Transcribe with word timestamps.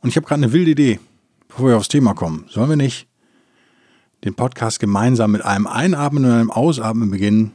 und 0.00 0.08
ich 0.08 0.16
habe 0.16 0.26
gerade 0.26 0.42
eine 0.42 0.52
wilde 0.52 0.70
Idee, 0.70 1.00
bevor 1.48 1.68
wir 1.68 1.76
aufs 1.76 1.88
Thema 1.88 2.14
kommen. 2.14 2.46
Sollen 2.48 2.68
wir 2.68 2.76
nicht 2.76 3.08
den 4.24 4.34
Podcast 4.34 4.80
gemeinsam 4.80 5.32
mit 5.32 5.44
einem 5.44 5.66
Einatmen 5.66 6.24
und 6.24 6.30
einem 6.30 6.50
Ausatmen 6.50 7.10
beginnen, 7.10 7.52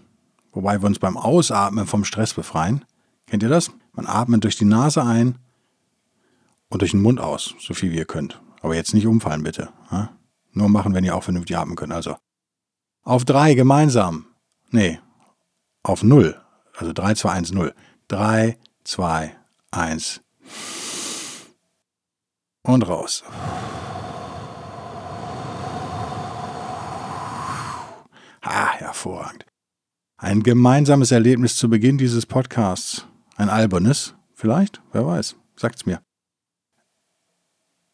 wobei 0.52 0.82
wir 0.82 0.88
uns 0.88 1.00
beim 1.00 1.18
Ausatmen 1.18 1.88
vom 1.88 2.06
Stress 2.06 2.34
befreien? 2.34 2.86
Kennt 3.28 3.44
ihr 3.44 3.50
das? 3.50 3.72
Man 3.94 4.08
atmet 4.08 4.44
durch 4.44 4.56
die 4.58 4.66
Nase 4.66 5.04
ein 5.04 5.38
und 6.70 6.82
durch 6.82 6.92
den 6.92 7.02
Mund 7.02 7.20
aus, 7.20 7.56
so 7.60 7.74
viel 7.74 7.92
wie 7.92 7.98
ihr 7.98 8.06
könnt. 8.06 8.42
Aber 8.62 8.76
jetzt 8.76 8.94
nicht 8.94 9.08
umfallen, 9.08 9.44
bitte. 9.44 9.70
Nur 10.54 10.70
machen, 10.70 10.94
wenn 10.94 11.04
ihr 11.04 11.16
auch 11.16 11.24
vernünftig 11.24 11.58
atmen 11.58 11.76
könnt. 11.76 11.94
Also 11.94 12.16
auf 13.04 13.26
drei 13.26 13.54
gemeinsam. 13.54 14.26
Nee, 14.72 15.00
auf 15.84 16.04
null. 16.04 16.40
Also 16.76 16.94
3, 16.94 17.14
2, 17.14 17.30
1, 17.30 17.52
0. 17.52 17.76
3, 18.08 18.58
2, 18.84 19.36
1. 19.70 20.22
Und 22.64 22.88
raus. 22.88 23.24
Ah, 28.42 28.74
hervorragend. 28.74 29.46
Ein 30.18 30.44
gemeinsames 30.44 31.12
Erlebnis 31.12 31.58
zu 31.58 31.70
Beginn 31.70 31.98
dieses 31.98 32.26
Podcasts. 32.26 33.06
Ein 33.36 33.50
albernes, 33.50 34.16
vielleicht? 34.34 34.82
Wer 34.92 35.06
weiß. 35.06 35.36
Sagt's 35.56 35.86
mir. 35.86 36.02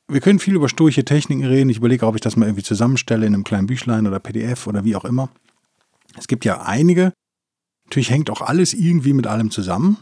Wir 0.07 0.21
können 0.21 0.39
viel 0.39 0.55
über 0.55 0.69
stoische 0.69 1.05
Techniken 1.05 1.45
reden. 1.45 1.69
Ich 1.69 1.77
überlege, 1.77 2.05
ob 2.05 2.15
ich 2.15 2.21
das 2.21 2.35
mal 2.35 2.45
irgendwie 2.45 2.63
zusammenstelle 2.63 3.25
in 3.25 3.33
einem 3.33 3.43
kleinen 3.43 3.67
Büchlein 3.67 4.07
oder 4.07 4.19
PDF 4.19 4.67
oder 4.67 4.83
wie 4.83 4.95
auch 4.95 5.05
immer. 5.05 5.29
Es 6.17 6.27
gibt 6.27 6.45
ja 6.45 6.61
einige, 6.61 7.13
Natürlich 7.89 8.11
hängt 8.11 8.29
auch 8.29 8.41
alles 8.41 8.75
irgendwie 8.75 9.13
mit 9.13 9.25
allem 9.25 9.49
zusammen. 9.49 9.97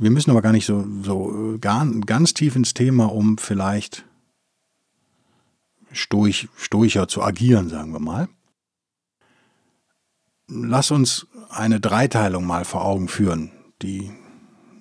Wir 0.00 0.10
müssen 0.10 0.30
aber 0.30 0.42
gar 0.42 0.52
nicht 0.52 0.64
so, 0.64 0.86
so 1.02 1.54
äh, 1.54 1.58
gar, 1.58 1.84
ganz 2.06 2.32
tief 2.32 2.54
ins 2.54 2.72
Thema, 2.72 3.12
um 3.12 3.36
vielleicht 3.36 4.04
stoich, 5.90 6.48
stoicher 6.56 7.08
zu 7.08 7.20
agieren, 7.22 7.68
sagen 7.68 7.92
wir 7.92 7.98
mal. 7.98 8.28
Lass 10.46 10.92
uns 10.92 11.26
eine 11.50 11.80
Dreiteilung 11.80 12.46
mal 12.46 12.64
vor 12.64 12.84
Augen 12.84 13.08
führen, 13.08 13.50
die 13.82 14.12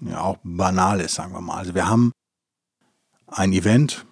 ja 0.02 0.22
auch 0.22 0.38
banal 0.44 1.02
ist, 1.02 1.16
sagen 1.16 1.34
wir 1.34 1.42
mal. 1.42 1.58
Also 1.58 1.74
wir 1.74 1.90
haben 1.90 2.12
ein 3.26 3.54
Event, 3.54 4.06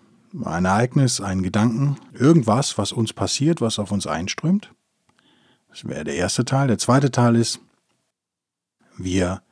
ein 0.44 0.66
Ereignis, 0.66 1.22
einen 1.22 1.44
Gedanken, 1.44 1.98
irgendwas, 2.14 2.80
was 2.80 2.92
uns 2.92 3.14
passiert, 3.14 3.62
was 3.62 3.78
auf 3.78 3.92
uns 3.92 4.08
einströmt. 4.08 4.74
Das 5.70 5.88
wäre 5.88 6.04
der 6.04 6.16
erste 6.16 6.46
Teil. 6.46 6.68
Der 6.68 6.80
zweite 6.80 7.12
Teil 7.12 7.36
ist, 7.36 7.60
wir 8.98 9.44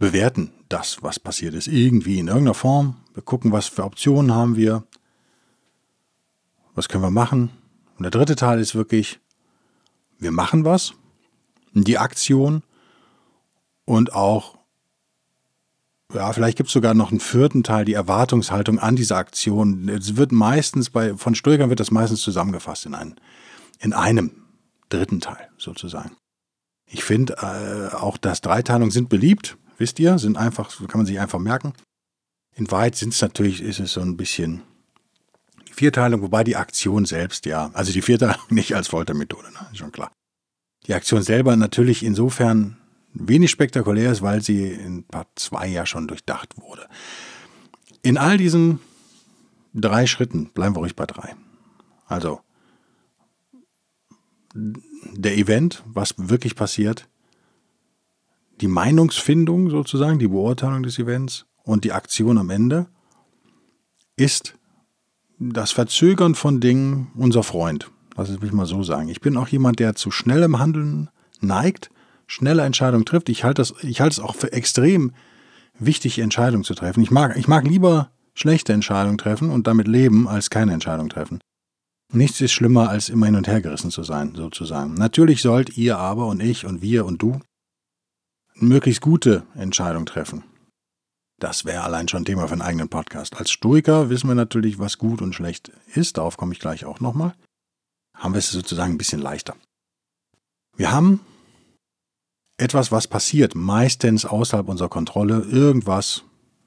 bewerten 0.00 0.50
das, 0.68 1.02
was 1.02 1.20
passiert 1.20 1.54
ist, 1.54 1.68
irgendwie 1.68 2.18
in 2.18 2.26
irgendeiner 2.26 2.54
Form. 2.54 2.96
Wir 3.14 3.22
gucken, 3.22 3.52
was 3.52 3.68
für 3.68 3.84
Optionen 3.84 4.34
haben 4.34 4.56
wir, 4.56 4.82
was 6.74 6.88
können 6.88 7.04
wir 7.04 7.10
machen. 7.10 7.50
Und 7.96 8.02
der 8.02 8.10
dritte 8.10 8.34
Teil 8.34 8.58
ist 8.58 8.74
wirklich, 8.74 9.20
wir 10.18 10.32
machen 10.32 10.64
was, 10.64 10.94
die 11.74 11.98
Aktion 11.98 12.62
und 13.84 14.14
auch, 14.14 14.58
ja, 16.14 16.32
vielleicht 16.32 16.56
gibt 16.56 16.68
es 16.68 16.72
sogar 16.72 16.94
noch 16.94 17.10
einen 17.10 17.20
vierten 17.20 17.62
Teil, 17.62 17.84
die 17.84 17.92
Erwartungshaltung 17.92 18.78
an 18.78 18.96
diese 18.96 19.16
Aktion. 19.16 19.88
Es 19.90 20.16
wird 20.16 20.32
meistens 20.32 20.88
bei, 20.90 21.14
von 21.14 21.34
Stoikern 21.34 21.68
wird 21.68 21.78
das 21.78 21.90
meistens 21.90 22.22
zusammengefasst 22.22 22.86
in, 22.86 22.94
einen, 22.94 23.16
in 23.78 23.92
einem 23.92 24.32
dritten 24.88 25.20
Teil 25.20 25.50
sozusagen. 25.58 26.16
Ich 26.86 27.04
finde, 27.04 27.34
äh, 27.34 27.94
auch 27.94 28.16
das 28.16 28.40
Dreiteilung 28.40 28.90
sind 28.90 29.10
beliebt, 29.10 29.58
wisst 29.80 29.98
ihr, 29.98 30.18
sind 30.18 30.36
einfach, 30.36 30.76
kann 30.86 30.98
man 30.98 31.06
sich 31.06 31.18
einfach 31.18 31.38
merken. 31.38 31.72
In 32.54 32.70
Wahrheit 32.70 32.96
sind 32.96 33.14
es 33.14 33.22
natürlich, 33.22 33.62
ist 33.62 33.80
es 33.80 33.94
so 33.94 34.02
ein 34.02 34.16
bisschen 34.16 34.62
die 35.68 35.72
Vierteilung, 35.72 36.22
wobei 36.22 36.44
die 36.44 36.56
Aktion 36.56 37.06
selbst, 37.06 37.46
ja, 37.46 37.70
also 37.72 37.90
die 37.92 38.02
Vierteilung 38.02 38.42
nicht 38.50 38.76
als 38.76 38.88
Foltermethode, 38.88 39.48
ne, 39.50 39.76
schon 39.76 39.90
klar. 39.90 40.12
Die 40.86 40.94
Aktion 40.94 41.22
selber 41.22 41.56
natürlich 41.56 42.02
insofern 42.02 42.76
wenig 43.12 43.50
spektakulär 43.50 44.12
ist, 44.12 44.22
weil 44.22 44.42
sie 44.42 44.66
in 44.66 45.04
Part 45.04 45.28
2 45.36 45.66
ja 45.68 45.86
schon 45.86 46.08
durchdacht 46.08 46.60
wurde. 46.60 46.86
In 48.02 48.18
all 48.18 48.36
diesen 48.36 48.80
drei 49.74 50.06
Schritten 50.06 50.50
bleiben 50.52 50.74
wir 50.74 50.80
ruhig 50.80 50.96
bei 50.96 51.06
drei. 51.06 51.34
Also, 52.06 52.40
der 54.54 55.36
Event, 55.36 55.82
was 55.86 56.14
wirklich 56.16 56.56
passiert, 56.56 57.08
die 58.60 58.68
Meinungsfindung 58.68 59.70
sozusagen, 59.70 60.18
die 60.18 60.28
Beurteilung 60.28 60.82
des 60.82 60.98
Events 60.98 61.46
und 61.62 61.84
die 61.84 61.92
Aktion 61.92 62.38
am 62.38 62.50
Ende 62.50 62.86
ist 64.16 64.54
das 65.38 65.72
Verzögern 65.72 66.34
von 66.34 66.60
Dingen 66.60 67.10
unser 67.16 67.42
Freund. 67.42 67.90
Lass 68.16 68.28
es 68.28 68.40
mich 68.40 68.52
mal 68.52 68.66
so 68.66 68.82
sagen. 68.82 69.08
Ich 69.08 69.20
bin 69.20 69.36
auch 69.36 69.48
jemand, 69.48 69.78
der 69.78 69.94
zu 69.94 70.10
schnellem 70.10 70.58
Handeln 70.58 71.08
neigt, 71.40 71.90
schnelle 72.26 72.62
Entscheidungen 72.62 73.06
trifft. 73.06 73.30
Ich 73.30 73.44
halte, 73.44 73.62
das, 73.62 73.74
ich 73.82 74.00
es 74.00 74.20
auch 74.20 74.34
für 74.34 74.52
extrem 74.52 75.12
wichtig, 75.78 76.18
Entscheidungen 76.18 76.64
zu 76.64 76.74
treffen. 76.74 77.02
Ich 77.02 77.10
mag, 77.10 77.36
ich 77.36 77.48
mag 77.48 77.66
lieber 77.66 78.10
schlechte 78.34 78.74
Entscheidungen 78.74 79.16
treffen 79.16 79.50
und 79.50 79.66
damit 79.66 79.88
leben, 79.88 80.28
als 80.28 80.50
keine 80.50 80.74
Entscheidung 80.74 81.08
treffen. 81.08 81.40
Nichts 82.12 82.40
ist 82.40 82.52
schlimmer, 82.52 82.90
als 82.90 83.08
immer 83.08 83.26
hin 83.26 83.36
und 83.36 83.46
her 83.46 83.60
gerissen 83.60 83.90
zu 83.90 84.02
sein, 84.02 84.34
sozusagen. 84.34 84.94
Natürlich 84.94 85.40
sollt 85.40 85.76
ihr 85.78 85.96
aber 85.96 86.26
und 86.26 86.42
ich 86.42 86.66
und 86.66 86.82
wir 86.82 87.06
und 87.06 87.22
du 87.22 87.40
möglichst 88.62 89.00
gute 89.00 89.44
Entscheidungen 89.54 90.06
treffen. 90.06 90.44
Das 91.40 91.64
wäre 91.64 91.82
allein 91.84 92.06
schon 92.06 92.26
Thema 92.26 92.46
für 92.46 92.52
einen 92.52 92.62
eigenen 92.62 92.90
Podcast. 92.90 93.38
Als 93.38 93.50
Stoiker 93.50 94.10
wissen 94.10 94.28
wir 94.28 94.34
natürlich, 94.34 94.78
was 94.78 94.98
gut 94.98 95.22
und 95.22 95.34
schlecht 95.34 95.72
ist. 95.94 96.18
Darauf 96.18 96.36
komme 96.36 96.52
ich 96.52 96.60
gleich 96.60 96.84
auch 96.84 97.00
nochmal. 97.00 97.34
Haben 98.14 98.34
wir 98.34 98.38
es 98.38 98.50
sozusagen 98.50 98.92
ein 98.92 98.98
bisschen 98.98 99.22
leichter. 99.22 99.56
Wir 100.76 100.92
haben 100.92 101.20
etwas, 102.58 102.92
was 102.92 103.08
passiert, 103.08 103.54
meistens 103.54 104.26
außerhalb 104.26 104.68
unserer 104.68 104.90
Kontrolle. 104.90 105.40
Irgendwas. 105.40 106.24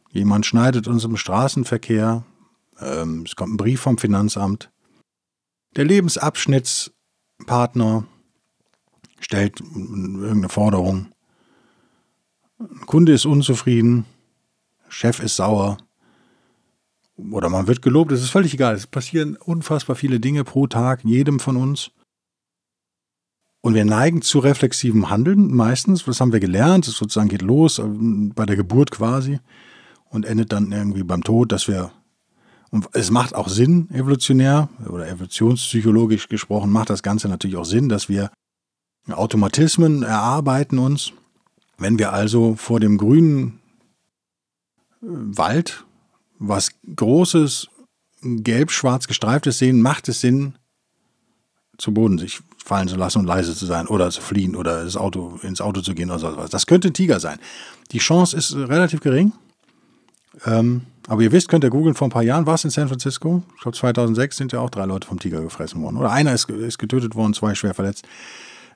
Jemand 0.10 0.48
schneidet 0.48 0.88
uns 0.88 1.04
im 1.04 1.18
Straßenverkehr. 1.18 2.24
Ähm, 2.80 3.26
es 3.28 3.36
kommt 3.36 3.54
ein 3.54 3.58
Brief 3.58 3.82
vom 3.82 4.00
Finanzamt. 4.00 4.72
Der 5.76 5.86
Lebensabschnittspartner 5.86 8.08
stellt 9.20 9.62
irgendeine 9.62 10.50
Forderung. 10.50 11.13
Kunde 12.86 13.14
ist 13.14 13.26
unzufrieden, 13.26 14.06
Chef 14.90 15.20
ist 15.20 15.36
sauer 15.36 15.78
oder 17.18 17.50
man 17.50 17.68
wird 17.68 17.82
gelobt, 17.82 18.12
es 18.12 18.22
ist 18.22 18.30
völlig 18.30 18.54
egal. 18.54 18.76
Es 18.76 18.88
passieren 18.88 19.36
unfassbar 19.38 19.96
viele 19.96 20.20
Dinge 20.20 20.44
pro 20.44 20.68
Tag, 20.68 21.04
jedem 21.04 21.40
von 21.40 21.58
uns. 21.58 21.92
Und 23.62 23.76
wir 23.76 23.86
neigen 23.86 24.22
zu 24.22 24.40
reflexivem 24.40 25.10
Handeln 25.10 25.54
meistens. 25.54 26.04
Das 26.04 26.20
haben 26.20 26.34
wir 26.34 26.42
gelernt. 26.42 26.88
Es 26.88 26.96
sozusagen 26.96 27.30
geht 27.30 27.42
los 27.42 27.80
äh, 27.80 27.84
bei 27.86 28.46
der 28.46 28.58
Geburt 28.58 28.92
quasi 28.92 29.40
und 30.10 30.26
endet 30.26 30.52
dann 30.52 30.72
irgendwie 30.72 31.04
beim 31.04 31.24
Tod, 31.24 31.52
dass 31.52 31.68
wir 31.68 31.92
und 32.72 32.90
es 32.94 33.12
macht 33.12 33.36
auch 33.36 33.50
Sinn, 33.50 33.88
evolutionär 33.92 34.68
oder 34.90 35.08
evolutionspsychologisch 35.08 36.28
gesprochen, 36.28 36.72
macht 36.72 36.90
das 36.90 37.04
Ganze 37.04 37.30
natürlich 37.30 37.56
auch 37.56 37.66
Sinn, 37.66 37.88
dass 37.88 38.10
wir 38.10 38.32
Automatismen 39.12 40.02
erarbeiten 40.02 40.80
uns. 40.80 41.14
Wenn 41.78 42.00
wir 42.00 42.14
also 42.14 42.56
vor 42.56 42.80
dem 42.80 42.98
grünen 42.98 43.60
äh, 45.02 45.08
Wald 45.08 45.86
was 46.40 46.72
Großes, 46.96 47.70
gelb-schwarz 48.22 49.08
gestreiftes 49.08 49.60
sehen, 49.60 49.82
macht 49.82 50.10
es 50.10 50.22
Sinn, 50.22 50.56
zu 51.78 51.94
Boden 51.94 52.18
sich 52.18 52.42
fallen 52.64 52.88
zu 52.88 52.96
lassen 52.96 53.20
und 53.20 53.26
leise 53.26 53.56
zu 53.56 53.66
sein 53.66 53.88
oder 53.88 54.10
zu 54.10 54.22
fliehen 54.22 54.56
oder 54.56 54.84
das 54.84 54.96
Auto, 54.96 55.40
ins 55.42 55.60
Auto 55.60 55.82
zu 55.82 55.94
gehen 55.94 56.10
oder 56.10 56.20
so 56.20 56.38
was. 56.38 56.50
Das 56.50 56.66
könnte 56.66 56.90
ein 56.90 56.94
Tiger 56.94 57.20
sein. 57.20 57.40
Die 57.92 57.98
Chance 57.98 58.38
ist 58.38 58.56
relativ 58.56 59.02
gering. 59.02 59.34
Ähm, 60.46 60.84
aber 61.08 61.22
ihr 61.22 61.32
wisst, 61.32 61.50
könnt 61.50 61.64
ihr 61.64 61.70
googeln, 61.70 61.96
vor 61.96 62.08
ein 62.08 62.12
paar 62.12 62.24
Jahren 62.24 62.46
war 62.46 62.56
es 62.56 62.64
in 62.64 62.70
San 62.70 62.88
Francisco. 62.88 63.44
Ich 63.56 63.62
glaube 63.62 63.78
2006 63.78 64.38
sind 64.38 64.52
ja 64.54 64.60
auch 64.60 64.70
drei 64.70 64.86
Leute 64.86 65.08
vom 65.08 65.20
Tiger 65.20 65.42
gefressen 65.42 65.82
worden. 65.82 65.98
Oder 65.98 66.12
einer 66.12 66.34
ist, 66.34 66.50
ist 66.50 66.80
getötet 66.80 67.16
worden, 67.16 67.34
zwei 67.34 67.54
schwer 67.56 67.74
verletzt. 67.74 68.08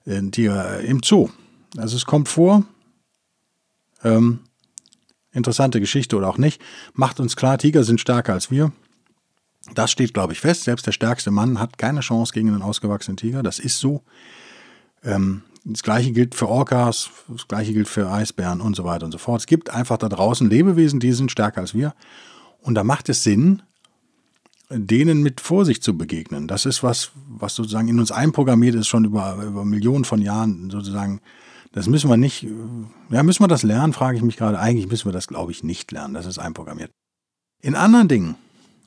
Ein 0.06 0.32
Tiger 0.32 0.82
im 0.82 1.02
Zoo. 1.04 1.30
Also 1.78 1.96
es 1.96 2.06
kommt 2.06 2.28
vor. 2.28 2.64
Ähm, 4.16 4.40
Interessante 5.38 5.80
Geschichte 5.80 6.18
oder 6.18 6.30
auch 6.30 6.40
nicht. 6.40 6.60
Macht 6.94 7.20
uns 7.20 7.36
klar, 7.36 7.60
Tiger 7.60 7.84
sind 7.84 8.02
stärker 8.02 8.34
als 8.34 8.50
wir. 8.50 8.72
Das 9.76 9.92
steht, 9.92 10.16
glaube 10.16 10.34
ich, 10.34 10.40
fest. 10.40 10.64
Selbst 10.64 10.88
der 10.88 10.94
stärkste 10.94 11.30
Mann 11.30 11.60
hat 11.60 11.78
keine 11.78 12.00
Chance 12.00 12.34
gegen 12.34 12.48
einen 12.50 12.64
ausgewachsenen 12.64 13.18
Tiger. 13.18 13.44
Das 13.44 13.60
ist 13.60 13.78
so. 13.78 14.02
Ähm, 15.04 15.44
das 15.64 15.84
gleiche 15.84 16.12
gilt 16.12 16.34
für 16.34 16.48
Orcas, 16.48 17.12
das 17.28 17.48
gleiche 17.48 17.74
gilt 17.74 17.88
für 17.88 18.10
Eisbären 18.10 18.62
und 18.62 18.76
so 18.76 18.84
weiter 18.84 19.06
und 19.06 19.12
so 19.12 19.20
fort. 19.20 19.42
Es 19.42 19.46
gibt 19.46 19.70
einfach 19.70 19.98
da 19.98 20.10
draußen 20.10 20.50
Lebewesen, 20.50 21.00
die 21.00 21.12
sind 21.12 21.32
stärker 21.32 21.62
als 21.62 21.76
wir. 21.76 21.94
Und 22.62 22.74
da 22.74 22.84
macht 22.84 23.08
es 23.10 23.24
Sinn, 23.24 23.62
denen 24.70 25.22
mit 25.22 25.40
Vorsicht 25.40 25.84
zu 25.84 25.96
begegnen. 25.98 26.48
Das 26.48 26.66
ist 26.66 26.82
was, 26.82 27.12
was 27.28 27.54
sozusagen 27.54 27.90
in 27.90 28.00
uns 28.00 28.12
einprogrammiert 28.12 28.74
ist, 28.74 28.88
schon 28.88 29.06
über, 29.06 29.36
über 29.44 29.66
Millionen 29.66 30.04
von 30.04 30.22
Jahren 30.22 30.72
sozusagen. 30.72 31.22
Das 31.78 31.86
müssen 31.86 32.10
wir 32.10 32.18
nicht, 32.18 32.44
ja, 33.12 33.22
müssen 33.22 33.44
wir 33.44 33.48
das 33.48 33.62
lernen, 33.62 33.94
frage 33.94 34.18
ich 34.18 34.24
mich 34.24 34.36
gerade. 34.36 34.58
Eigentlich 34.58 34.88
müssen 34.88 35.06
wir 35.06 35.12
das, 35.12 35.28
glaube 35.28 35.52
ich, 35.52 35.64
nicht 35.64 35.92
lernen. 35.92 36.16
Das 36.16 36.26
ist 36.26 36.40
einprogrammiert. 36.40 36.90
In 37.62 37.76
anderen 37.76 38.08
Dingen, 38.08 38.36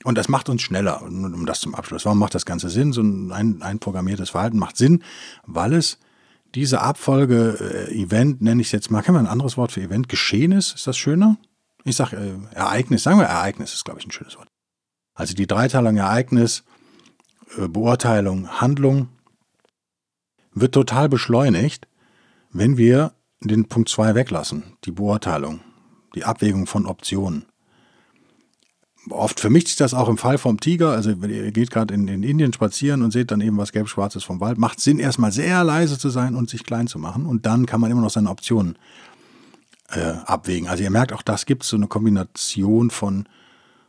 und 0.02 0.18
das 0.18 0.28
macht 0.28 0.48
uns 0.48 0.62
schneller, 0.62 1.00
um 1.02 1.46
das 1.46 1.60
zum 1.60 1.76
Abschluss. 1.76 2.04
Warum 2.04 2.18
macht 2.18 2.34
das 2.34 2.46
Ganze 2.46 2.68
Sinn? 2.68 2.92
So 2.92 3.00
ein 3.00 3.62
einprogrammiertes 3.62 4.30
Verhalten 4.30 4.58
macht 4.58 4.76
Sinn, 4.76 5.04
weil 5.46 5.74
es 5.74 6.00
diese 6.56 6.80
Abfolge, 6.80 7.58
äh, 7.60 7.94
Event, 7.94 8.42
nenne 8.42 8.60
ich 8.60 8.66
es 8.66 8.72
jetzt 8.72 8.90
mal, 8.90 9.02
kann 9.02 9.14
man 9.14 9.26
ein 9.26 9.32
anderes 9.32 9.56
Wort 9.56 9.70
für 9.70 9.82
Event? 9.82 10.08
Geschehen 10.08 10.50
ist, 10.50 10.74
ist 10.74 10.88
das 10.88 10.98
schöner? 10.98 11.36
Ich 11.84 11.94
sage 11.94 12.16
äh, 12.16 12.56
Ereignis, 12.56 13.04
sagen 13.04 13.20
wir 13.20 13.26
Ereignis 13.26 13.72
ist, 13.72 13.84
glaube 13.84 14.00
ich, 14.00 14.06
ein 14.08 14.10
schönes 14.10 14.36
Wort. 14.36 14.48
Also 15.14 15.34
die 15.34 15.46
Dreiteilung 15.46 15.96
Ereignis, 15.96 16.64
äh, 17.56 17.68
Beurteilung, 17.68 18.60
Handlung 18.60 19.10
wird 20.52 20.74
total 20.74 21.08
beschleunigt, 21.08 21.86
wenn 22.52 22.76
wir 22.76 23.12
den 23.40 23.66
Punkt 23.66 23.88
2 23.88 24.14
weglassen, 24.14 24.76
die 24.84 24.92
Beurteilung, 24.92 25.60
die 26.14 26.24
Abwägung 26.24 26.66
von 26.66 26.86
Optionen 26.86 27.46
oft 29.08 29.40
vermischt 29.40 29.68
sich 29.68 29.76
das 29.76 29.94
auch 29.94 30.08
im 30.08 30.18
Fall 30.18 30.38
vom 30.38 30.60
Tiger. 30.60 30.90
Also 30.90 31.10
ihr 31.10 31.52
geht 31.52 31.70
gerade 31.70 31.94
in, 31.94 32.06
in 32.08 32.22
Indien 32.22 32.52
spazieren 32.52 33.02
und 33.02 33.12
seht 33.12 33.30
dann 33.30 33.40
eben 33.40 33.56
was 33.56 33.72
Gelb-Schwarzes 33.72 34.24
vom 34.24 34.40
Wald. 34.40 34.58
Macht 34.58 34.80
Sinn, 34.80 34.98
erstmal 34.98 35.32
sehr 35.32 35.64
leise 35.64 35.98
zu 35.98 36.10
sein 36.10 36.34
und 36.34 36.50
sich 36.50 36.64
klein 36.64 36.86
zu 36.86 36.98
machen. 36.98 37.26
Und 37.26 37.46
dann 37.46 37.66
kann 37.66 37.80
man 37.80 37.90
immer 37.90 38.02
noch 38.02 38.10
seine 38.10 38.30
Optionen 38.30 38.76
äh, 39.88 40.00
abwägen. 40.00 40.68
Also 40.68 40.82
ihr 40.82 40.90
merkt, 40.90 41.12
auch 41.12 41.22
das 41.22 41.46
gibt 41.46 41.64
so 41.64 41.76
eine 41.76 41.86
Kombination 41.86 42.90
von, 42.90 43.28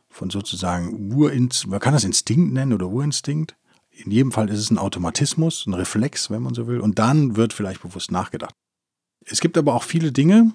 von 0.10 0.30
sozusagen 0.30 1.14
Urinstinkt, 1.14 1.72
man 1.72 1.80
kann 1.80 1.94
das 1.94 2.04
Instinkt 2.04 2.54
nennen 2.54 2.74
oder 2.74 2.88
Urinstinkt. 2.88 3.56
In 3.92 4.12
jedem 4.12 4.32
Fall 4.32 4.50
ist 4.50 4.60
es 4.60 4.72
ein 4.72 4.78
Automatismus, 4.78 5.66
ein 5.68 5.74
Reflex, 5.74 6.30
wenn 6.30 6.42
man 6.42 6.54
so 6.54 6.68
will. 6.68 6.80
Und 6.80 6.98
dann 6.98 7.36
wird 7.36 7.54
vielleicht 7.54 7.82
bewusst 7.82 8.12
nachgedacht. 8.12 8.56
Es 9.26 9.42
gibt 9.42 9.58
aber 9.58 9.76
auch 9.76 9.84
viele 9.84 10.12
Dinge, 10.12 10.52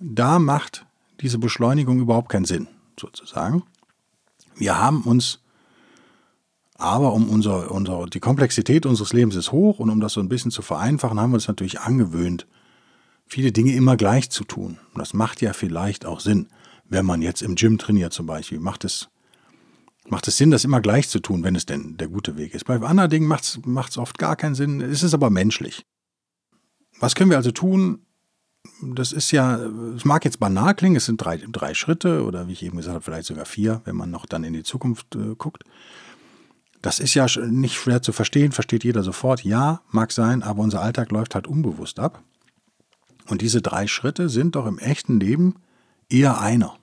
da 0.00 0.38
macht 0.38 0.84
diese 1.20 1.38
Beschleunigung 1.38 2.00
überhaupt 2.00 2.28
keinen 2.28 2.44
Sinn, 2.44 2.68
sozusagen. 2.98 3.62
Wir 4.56 4.78
haben 4.78 5.02
uns 5.02 5.38
aber 6.74 7.12
um 7.12 7.28
unser, 7.28 7.70
unser, 7.70 8.06
die 8.06 8.18
Komplexität 8.18 8.86
unseres 8.86 9.12
Lebens 9.12 9.36
ist 9.36 9.52
hoch 9.52 9.78
und 9.78 9.88
um 9.88 10.00
das 10.00 10.14
so 10.14 10.20
ein 10.20 10.28
bisschen 10.28 10.50
zu 10.50 10.62
vereinfachen, 10.62 11.20
haben 11.20 11.30
wir 11.30 11.36
uns 11.36 11.46
natürlich 11.46 11.80
angewöhnt, 11.80 12.46
viele 13.24 13.52
Dinge 13.52 13.72
immer 13.74 13.96
gleich 13.96 14.30
zu 14.30 14.42
tun. 14.42 14.78
Und 14.92 14.98
das 14.98 15.14
macht 15.14 15.40
ja 15.40 15.52
vielleicht 15.52 16.04
auch 16.04 16.18
Sinn, 16.18 16.48
wenn 16.88 17.06
man 17.06 17.22
jetzt 17.22 17.40
im 17.40 17.54
Gym 17.54 17.78
trainiert 17.78 18.12
zum 18.12 18.26
Beispiel. 18.26 18.58
Macht 18.58 18.84
es, 18.84 19.08
macht 20.08 20.28
es 20.28 20.36
Sinn, 20.36 20.50
das 20.50 20.64
immer 20.64 20.80
gleich 20.80 21.08
zu 21.08 21.20
tun, 21.20 21.44
wenn 21.44 21.56
es 21.56 21.66
denn 21.66 21.96
der 21.96 22.08
gute 22.08 22.36
Weg 22.36 22.54
ist. 22.54 22.64
Bei 22.64 22.80
anderen 22.80 23.10
Dingen 23.10 23.28
macht 23.28 23.44
es 23.44 23.98
oft 23.98 24.18
gar 24.18 24.36
keinen 24.36 24.54
Sinn. 24.54 24.80
Es 24.80 25.02
ist 25.02 25.14
aber 25.14 25.30
menschlich. 25.30 25.86
Was 26.98 27.14
können 27.14 27.30
wir 27.30 27.36
also 27.36 27.50
tun, 27.50 28.04
das 28.80 29.12
ist 29.12 29.30
ja, 29.30 29.56
es 29.96 30.04
mag 30.04 30.24
jetzt 30.24 30.38
banal 30.40 30.74
klingen, 30.74 30.96
es 30.96 31.06
sind 31.06 31.18
drei, 31.18 31.36
drei 31.36 31.74
Schritte 31.74 32.24
oder 32.24 32.48
wie 32.48 32.52
ich 32.52 32.62
eben 32.62 32.76
gesagt 32.76 32.94
habe, 32.94 33.04
vielleicht 33.04 33.26
sogar 33.26 33.44
vier, 33.44 33.80
wenn 33.84 33.96
man 33.96 34.10
noch 34.10 34.26
dann 34.26 34.44
in 34.44 34.52
die 34.52 34.62
Zukunft 34.62 35.14
äh, 35.14 35.34
guckt. 35.36 35.64
Das 36.80 36.98
ist 36.98 37.14
ja 37.14 37.26
nicht 37.46 37.76
schwer 37.76 38.02
zu 38.02 38.12
verstehen, 38.12 38.50
versteht 38.50 38.82
jeder 38.82 39.04
sofort. 39.04 39.44
Ja, 39.44 39.82
mag 39.90 40.10
sein, 40.10 40.42
aber 40.42 40.62
unser 40.62 40.80
Alltag 40.80 41.12
läuft 41.12 41.34
halt 41.34 41.46
unbewusst 41.46 42.00
ab. 42.00 42.22
Und 43.28 43.40
diese 43.40 43.62
drei 43.62 43.86
Schritte 43.86 44.28
sind 44.28 44.56
doch 44.56 44.66
im 44.66 44.78
echten 44.78 45.20
Leben 45.20 45.54
eher 46.08 46.40
einer. 46.40 46.76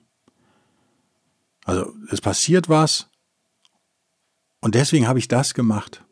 Also 1.66 1.92
es 2.10 2.22
passiert 2.22 2.70
was 2.70 3.09
und 4.60 4.74
deswegen 4.74 5.08
habe 5.08 5.18
ich 5.18 5.28
das 5.28 5.54
gemacht. 5.54 6.04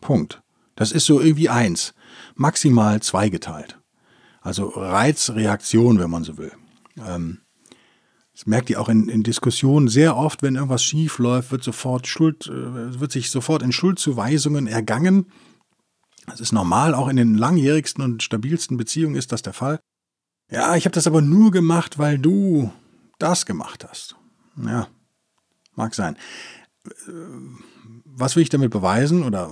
Punkt. 0.00 0.42
Das 0.76 0.92
ist 0.92 1.06
so 1.06 1.20
irgendwie 1.20 1.48
eins, 1.48 1.94
maximal 2.34 3.00
zweigeteilt. 3.00 3.78
Also 4.40 4.68
Reizreaktion, 4.68 5.98
wenn 5.98 6.10
man 6.10 6.24
so 6.24 6.36
will. 6.36 6.52
Ähm, 6.98 7.40
das 8.34 8.46
merkt 8.46 8.68
ihr 8.68 8.80
auch 8.80 8.88
in, 8.88 9.08
in, 9.08 9.22
Diskussionen 9.22 9.88
sehr 9.88 10.16
oft, 10.16 10.42
wenn 10.42 10.56
irgendwas 10.56 10.82
schief 10.82 11.18
läuft, 11.18 11.52
wird 11.52 11.62
sofort 11.62 12.08
Schuld, 12.08 12.46
äh, 12.48 13.00
wird 13.00 13.12
sich 13.12 13.30
sofort 13.30 13.62
in 13.62 13.72
Schuldzuweisungen 13.72 14.66
ergangen. 14.66 15.30
Das 16.26 16.40
ist 16.40 16.52
normal, 16.52 16.94
auch 16.94 17.08
in 17.08 17.16
den 17.16 17.36
langjährigsten 17.36 18.02
und 18.02 18.22
stabilsten 18.22 18.76
Beziehungen 18.76 19.14
ist 19.14 19.30
das 19.30 19.42
der 19.42 19.52
Fall. 19.52 19.78
Ja, 20.50 20.74
ich 20.74 20.84
habe 20.84 20.94
das 20.94 21.06
aber 21.06 21.22
nur 21.22 21.50
gemacht, 21.50 21.98
weil 21.98 22.18
du 22.18 22.72
das 23.18 23.46
gemacht 23.46 23.86
hast. 23.88 24.16
Ja, 24.62 24.88
mag 25.74 25.94
sein. 25.94 26.16
Äh, 26.86 26.90
was 28.04 28.36
will 28.36 28.42
ich 28.42 28.48
damit 28.48 28.70
beweisen 28.70 29.22
oder 29.22 29.50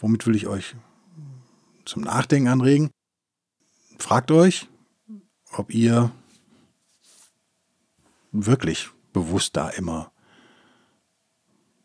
womit 0.00 0.26
will 0.26 0.36
ich 0.36 0.46
euch 0.46 0.74
zum 1.84 2.02
Nachdenken 2.02 2.48
anregen? 2.48 2.90
fragt 3.98 4.30
euch, 4.30 4.68
ob 5.52 5.72
ihr 5.72 6.10
wirklich 8.32 8.90
bewusst 9.12 9.56
da 9.56 9.68
immer 9.70 10.12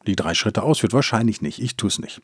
die 0.07 0.15
drei 0.15 0.33
Schritte 0.33 0.63
ausführt. 0.63 0.93
Wahrscheinlich 0.93 1.41
nicht. 1.41 1.59
Ich 1.59 1.77
tue 1.77 1.87
es 1.87 1.99
nicht. 1.99 2.21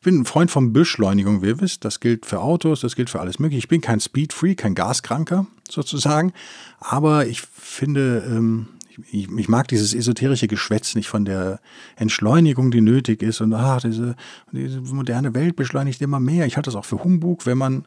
Ich 0.00 0.04
bin 0.04 0.20
ein 0.20 0.24
Freund 0.24 0.50
von 0.50 0.72
Beschleunigung, 0.72 1.42
wie 1.42 1.48
ihr 1.48 1.60
wisst. 1.60 1.84
Das 1.84 1.98
gilt 1.98 2.26
für 2.26 2.40
Autos, 2.40 2.80
das 2.82 2.94
gilt 2.94 3.10
für 3.10 3.20
alles 3.20 3.38
Mögliche. 3.38 3.58
Ich 3.58 3.68
bin 3.68 3.80
kein 3.80 3.98
Speedfree, 3.98 4.54
kein 4.54 4.74
Gaskranker 4.74 5.46
sozusagen. 5.68 6.32
Aber 6.78 7.26
ich 7.26 7.40
finde, 7.40 8.24
ähm, 8.28 8.68
ich, 9.10 9.28
ich, 9.30 9.48
mag 9.48 9.68
dieses 9.68 9.94
esoterische 9.94 10.48
Geschwätz 10.48 10.94
nicht 10.94 11.08
von 11.08 11.24
der 11.24 11.60
Entschleunigung, 11.96 12.70
die 12.70 12.80
nötig 12.80 13.22
ist. 13.22 13.40
Und 13.40 13.52
ach, 13.54 13.80
diese, 13.80 14.16
diese 14.52 14.80
moderne 14.80 15.34
Welt 15.34 15.56
beschleunigt 15.56 16.02
immer 16.02 16.20
mehr. 16.20 16.46
Ich 16.46 16.56
halte 16.56 16.68
das 16.68 16.76
auch 16.76 16.84
für 16.84 17.02
Humbug, 17.04 17.46
wenn 17.46 17.58
man 17.58 17.86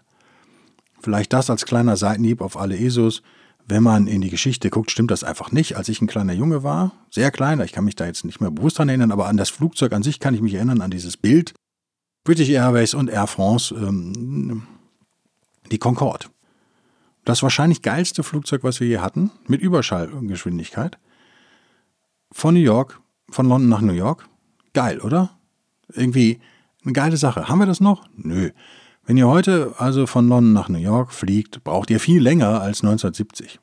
Vielleicht 1.01 1.33
das 1.33 1.49
als 1.49 1.65
kleiner 1.65 1.97
Seitenhieb 1.97 2.41
auf 2.41 2.57
alle 2.57 2.77
ESOs. 2.77 3.21
Wenn 3.67 3.83
man 3.83 4.07
in 4.07 4.21
die 4.21 4.29
Geschichte 4.29 4.69
guckt, 4.69 4.91
stimmt 4.91 5.11
das 5.11 5.23
einfach 5.23 5.51
nicht. 5.51 5.77
Als 5.77 5.89
ich 5.89 6.01
ein 6.01 6.07
kleiner 6.07 6.33
Junge 6.33 6.63
war, 6.63 6.93
sehr 7.09 7.31
kleiner, 7.31 7.63
ich 7.63 7.71
kann 7.71 7.85
mich 7.85 7.95
da 7.95 8.05
jetzt 8.05 8.25
nicht 8.25 8.41
mehr 8.41 8.51
bewusst 8.51 8.79
dran 8.79 8.89
erinnern, 8.89 9.11
aber 9.11 9.27
an 9.27 9.37
das 9.37 9.49
Flugzeug 9.49 9.93
an 9.93 10.03
sich 10.03 10.19
kann 10.19 10.33
ich 10.33 10.41
mich 10.41 10.55
erinnern, 10.55 10.81
an 10.81 10.91
dieses 10.91 11.17
Bild. 11.17 11.53
British 12.23 12.49
Airways 12.49 12.93
und 12.93 13.09
Air 13.09 13.27
France, 13.27 13.73
ähm, 13.73 14.63
die 15.71 15.77
Concorde. 15.77 16.27
Das 17.25 17.43
wahrscheinlich 17.43 17.81
geilste 17.81 18.23
Flugzeug, 18.23 18.63
was 18.63 18.79
wir 18.79 18.87
je 18.87 18.97
hatten, 18.99 19.31
mit 19.47 19.61
Überschallgeschwindigkeit. 19.61 20.97
Von 22.31 22.55
New 22.55 22.61
York, 22.61 22.99
von 23.29 23.47
London 23.47 23.69
nach 23.69 23.81
New 23.81 23.93
York. 23.93 24.27
Geil, 24.73 24.99
oder? 24.99 25.37
Irgendwie 25.89 26.39
eine 26.83 26.93
geile 26.93 27.17
Sache. 27.17 27.47
Haben 27.47 27.59
wir 27.59 27.65
das 27.65 27.79
noch? 27.79 28.07
Nö. 28.15 28.51
Wenn 29.05 29.17
ihr 29.17 29.27
heute 29.27 29.73
also 29.77 30.07
von 30.07 30.27
London 30.27 30.53
nach 30.53 30.69
New 30.69 30.79
York 30.79 31.11
fliegt, 31.11 31.63
braucht 31.63 31.89
ihr 31.89 31.99
viel 31.99 32.21
länger 32.21 32.61
als 32.61 32.81
1970. 32.83 33.59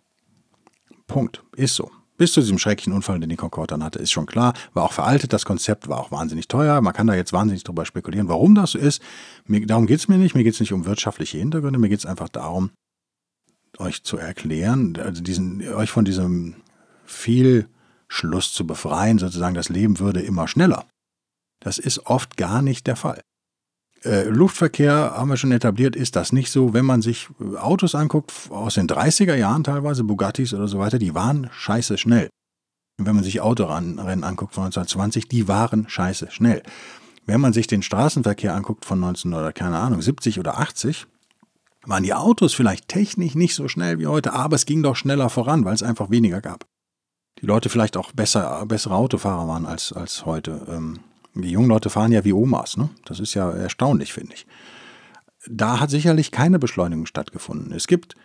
Punkt. 1.07 1.43
Ist 1.57 1.75
so. 1.75 1.91
Bis 2.17 2.33
zu 2.33 2.41
diesem 2.41 2.59
schrecklichen 2.59 2.93
Unfall, 2.93 3.21
den 3.21 3.29
die 3.29 3.37
Concorde 3.37 3.69
dann 3.69 3.85
hatte, 3.85 4.01
ist 4.01 4.11
schon 4.11 4.27
klar. 4.27 4.53
War 4.75 4.85
auch 4.85 4.93
veraltet, 4.93 5.33
das 5.33 5.45
Konzept 5.45 5.89
war 5.89 5.99
auch 5.99 6.11
wahnsinnig 6.11 6.49
teuer. 6.49 6.81
Man 6.81 6.93
kann 6.93 7.07
da 7.07 7.15
jetzt 7.15 7.33
wahnsinnig 7.33 7.63
drüber 7.63 7.87
spekulieren, 7.87 8.29
warum 8.29 8.57
das 8.57 8.73
so 8.73 8.79
ist. 8.79 9.01
Mir, 9.47 9.65
darum 9.65 9.87
geht 9.87 10.01
es 10.01 10.09
mir 10.09 10.19
nicht. 10.19 10.35
Mir 10.35 10.43
geht 10.43 10.55
es 10.55 10.61
nicht 10.61 10.73
um 10.73 10.85
wirtschaftliche 10.85 11.39
Hintergründe. 11.39 11.79
Mir 11.79 11.89
geht 11.89 12.01
es 12.01 12.07
einfach 12.07 12.29
darum, 12.29 12.71
euch 13.79 14.03
zu 14.03 14.17
erklären, 14.17 14.97
also 14.99 15.23
diesen, 15.23 15.67
euch 15.75 15.91
von 15.91 16.05
diesem 16.05 16.57
Fehlschluss 17.05 18.53
zu 18.53 18.67
befreien, 18.67 19.19
sozusagen, 19.19 19.55
das 19.55 19.69
Leben 19.69 19.99
würde 19.99 20.21
immer 20.21 20.49
schneller. 20.49 20.87
Das 21.61 21.79
ist 21.79 22.07
oft 22.07 22.37
gar 22.37 22.63
nicht 22.63 22.87
der 22.87 22.97
Fall. 22.97 23.21
Äh, 24.05 24.29
Luftverkehr, 24.29 25.15
haben 25.17 25.29
wir 25.29 25.37
schon 25.37 25.51
etabliert, 25.51 25.97
ist 25.97 26.15
das 26.15 26.33
nicht 26.33 26.53
so. 26.53 26.73
Wenn 26.73 26.85
man 26.85 27.03
sich 27.03 27.29
äh, 27.41 27.57
Autos 27.57 27.95
anguckt, 27.95 28.33
aus 28.51 28.75
den 28.75 28.87
30er 28.87 29.35
Jahren 29.35 29.65
teilweise, 29.65 30.05
Bugattis 30.05 30.55
oder 30.55 30.69
so 30.69 30.79
weiter, 30.79 30.99
die 30.99 31.15
waren 31.15 31.51
scheiße 31.53 31.99
schnell. 31.99 32.29
Und 32.99 33.07
wenn 33.07 33.15
man 33.15 33.25
sich 33.25 33.41
Autorennen 33.41 34.25
anguckt 34.25 34.55
von 34.55 34.65
1920, 34.65 35.29
die 35.29 35.49
waren 35.49 35.89
scheiße 35.89 36.31
schnell. 36.31 36.63
Wenn 37.27 37.41
man 37.41 37.53
sich 37.53 37.67
den 37.67 37.83
Straßenverkehr 37.83 38.55
anguckt 38.55 38.85
von 38.85 39.01
19 39.01 39.35
oder 39.35 39.53
keine 39.53 39.79
Ahnung, 39.79 40.01
70 40.01 40.39
oder 40.39 40.59
80, 40.59 41.07
waren 41.89 42.03
die 42.03 42.15
Autos 42.15 42.55
vielleicht 42.55 42.89
technisch 42.89 43.35
nicht 43.35 43.55
so 43.55 43.67
schnell 43.67 43.99
wie 43.99 44.07
heute, 44.07 44.33
aber 44.33 44.57
es 44.57 44.67
ging 44.67 44.83
doch 44.83 44.95
schneller 44.95 45.31
voran, 45.31 45.65
weil 45.65 45.75
es 45.75 45.83
einfach 45.83 46.11
weniger 46.11 46.41
gab. 46.41 46.67
Die 47.41 47.47
Leute 47.47 47.69
vielleicht 47.69 47.97
auch 47.97 48.13
besser, 48.13 48.65
bessere 48.67 48.95
Autofahrer 48.95 49.49
waren 49.49 49.65
als, 49.65 49.93
als 49.93 50.27
heute. 50.27 50.67
Ähm, 50.69 51.01
die 51.35 51.51
jungen 51.51 51.69
Leute 51.69 51.89
fahren 51.89 52.13
ja 52.13 52.25
wie 52.25 52.33
Omas, 52.33 52.77
ne? 52.77 52.91
Das 53.05 53.21
ist 53.21 53.35
ja 53.35 53.51
erstaunlich, 53.51 54.13
finde 54.13 54.35
ich. 54.35 54.47
Da 55.49 55.81
hat 55.81 55.91
sicherlich 55.91 56.31
keine 56.31 56.59
Beschleunigung 56.59 57.07
stattgefunden. 57.07 57.73
Es 57.73 57.87
gibt 57.87 58.17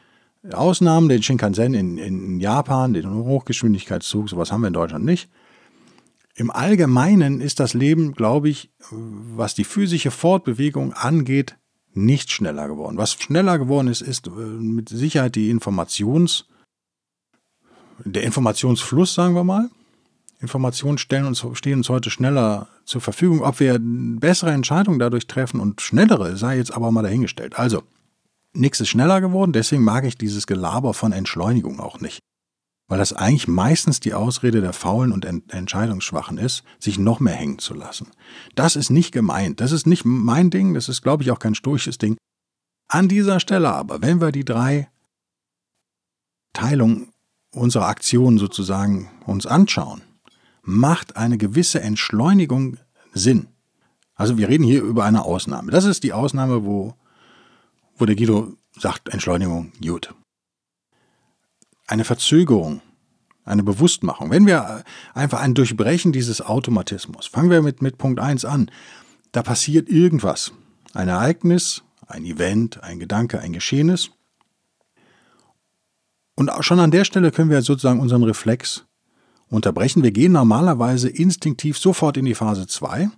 Ausnahmen, 0.52 1.08
den 1.08 1.24
Shinkansen 1.24 1.74
in, 1.74 1.98
in 1.98 2.40
Japan, 2.40 2.94
den 2.94 3.10
Hochgeschwindigkeitszug, 3.10 4.30
sowas 4.30 4.52
haben 4.52 4.62
wir 4.62 4.68
in 4.68 4.74
Deutschland 4.74 5.06
nicht. 5.06 5.30
Im 6.36 6.50
Allgemeinen 6.50 7.40
ist 7.40 7.60
das 7.60 7.76
Leben, 7.76 8.14
glaube 8.14 8.50
ich, 8.50 8.72
was 8.90 9.54
die 9.54 9.64
physische 9.64 10.12
Fortbewegung 10.12 10.92
angeht, 10.94 11.58
nicht 11.94 12.32
schneller 12.32 12.68
geworden. 12.68 12.98
Was 12.98 13.14
schneller 13.14 13.58
geworden 13.60 13.88
ist, 13.88 14.02
ist 14.02 14.28
äh, 14.28 14.32
mit 14.32 14.90
Sicherheit 14.90 15.36
die 15.36 15.50
Informations, 15.50 16.46
der 18.04 18.24
Informationsfluss, 18.24 19.14
sagen 19.14 19.36
wir 19.36 19.44
mal. 19.44 19.70
Informationen 20.40 20.98
stellen 20.98 21.26
uns, 21.26 21.46
stehen 21.54 21.78
uns 21.78 21.90
heute 21.90 22.10
schneller 22.10 22.68
zur 22.84 23.00
Verfügung. 23.00 23.42
Ob 23.42 23.60
wir 23.60 23.80
bessere 23.80 24.52
Entscheidungen 24.52 25.00
dadurch 25.00 25.28
treffen 25.28 25.62
und 25.62 25.82
schnellere, 25.82 26.36
sei 26.36 26.58
jetzt 26.58 26.74
aber 26.74 26.92
mal 26.92 27.04
dahingestellt. 27.04 27.58
Also, 27.58 27.84
nichts 28.52 28.82
ist 28.82 28.90
schneller 28.90 29.22
geworden, 29.22 29.54
deswegen 29.54 29.84
mag 29.84 30.04
ich 30.04 30.18
dieses 30.18 30.46
Gelaber 30.46 30.94
von 30.94 31.14
Entschleunigung 31.14 31.80
auch 31.80 32.02
nicht. 32.02 32.20
Weil 32.88 32.98
das 32.98 33.14
eigentlich 33.14 33.48
meistens 33.48 34.00
die 34.00 34.14
Ausrede 34.14 34.62
der 34.62 34.74
Faulen 34.74 35.12
und 35.12 35.26
Ent 35.26 35.54
Entscheidungsschwachen 35.54 36.38
ist, 36.38 36.64
sich 36.80 37.00
noch 37.00 37.20
mehr 37.20 37.34
hängen 37.34 37.60
zu 37.60 37.74
lassen. 37.74 38.08
Das 38.56 38.76
ist 38.76 38.90
nicht 38.90 39.12
gemeint. 39.12 39.62
Das 39.62 39.72
ist 39.72 39.88
nicht 39.88 40.04
mein 40.06 40.50
Ding. 40.50 40.74
Das 40.74 40.90
ist, 40.90 41.02
glaube 41.02 41.24
ich, 41.24 41.32
auch 41.32 41.40
kein 41.40 41.56
stoisches 41.56 41.98
Ding. 41.98 42.18
An 42.88 43.08
dieser 43.08 43.40
Stelle 43.40 43.74
aber, 43.74 44.02
wenn 44.02 44.22
wir 44.22 44.32
die 44.32 44.46
drei 44.46 44.90
Teilungen 46.52 47.14
unserer 47.52 47.88
Aktionen 47.88 48.38
sozusagen 48.38 49.10
uns 49.26 49.46
anschauen, 49.46 50.02
macht 50.62 51.18
eine 51.18 51.38
gewisse 51.38 51.82
Entschleunigung 51.82 52.78
Sinn. 53.14 53.48
Also 54.16 54.38
wir 54.38 54.50
reden 54.50 54.64
hier 54.64 54.84
über 54.84 55.06
eine 55.06 55.24
Ausnahme. 55.24 55.72
Das 55.72 55.86
ist 55.86 56.04
die 56.04 56.14
Ausnahme, 56.14 56.66
wo, 56.66 56.96
wo 57.98 58.06
der 58.06 58.16
Guido 58.16 58.54
sagt, 58.78 59.10
Entschleunigung, 59.10 59.72
gut. 59.84 60.14
Eine 61.88 62.06
Verzögerung, 62.06 62.82
eine 63.46 63.64
Bewusstmachung. 63.64 64.32
Wenn 64.32 64.48
wir 64.48 64.84
einfach 65.14 65.42
ein 65.42 65.54
Durchbrechen 65.54 66.12
dieses 66.12 66.42
Automatismus, 66.42 67.28
fangen 67.28 67.50
wir 67.50 67.62
mit, 67.62 67.82
mit 67.82 67.98
Punkt 67.98 68.20
1 68.20 68.46
an. 68.46 68.72
Da 69.32 69.44
passiert 69.44 69.90
irgendwas. 69.90 70.54
Ein 70.94 71.08
Ereignis, 71.08 71.84
ein 72.08 72.26
Event, 72.26 72.84
ein 72.84 73.00
Gedanke, 73.00 73.40
ein 73.40 73.54
Geschehnis. 73.54 74.12
Und 76.36 76.52
schon 76.62 76.80
an 76.80 76.92
der 76.92 77.06
Stelle 77.06 77.32
können 77.32 77.50
wir 77.50 77.62
sozusagen 77.62 78.00
unseren 78.00 78.24
Reflex 78.24 78.86
unterbrechen. 79.50 80.04
Wir 80.04 80.12
gehen 80.12 80.32
normalerweise 80.32 81.10
instinktiv 81.10 81.78
sofort 81.78 82.18
in 82.18 82.26
die 82.26 82.36
Phase 82.36 82.68
2, 82.68 83.10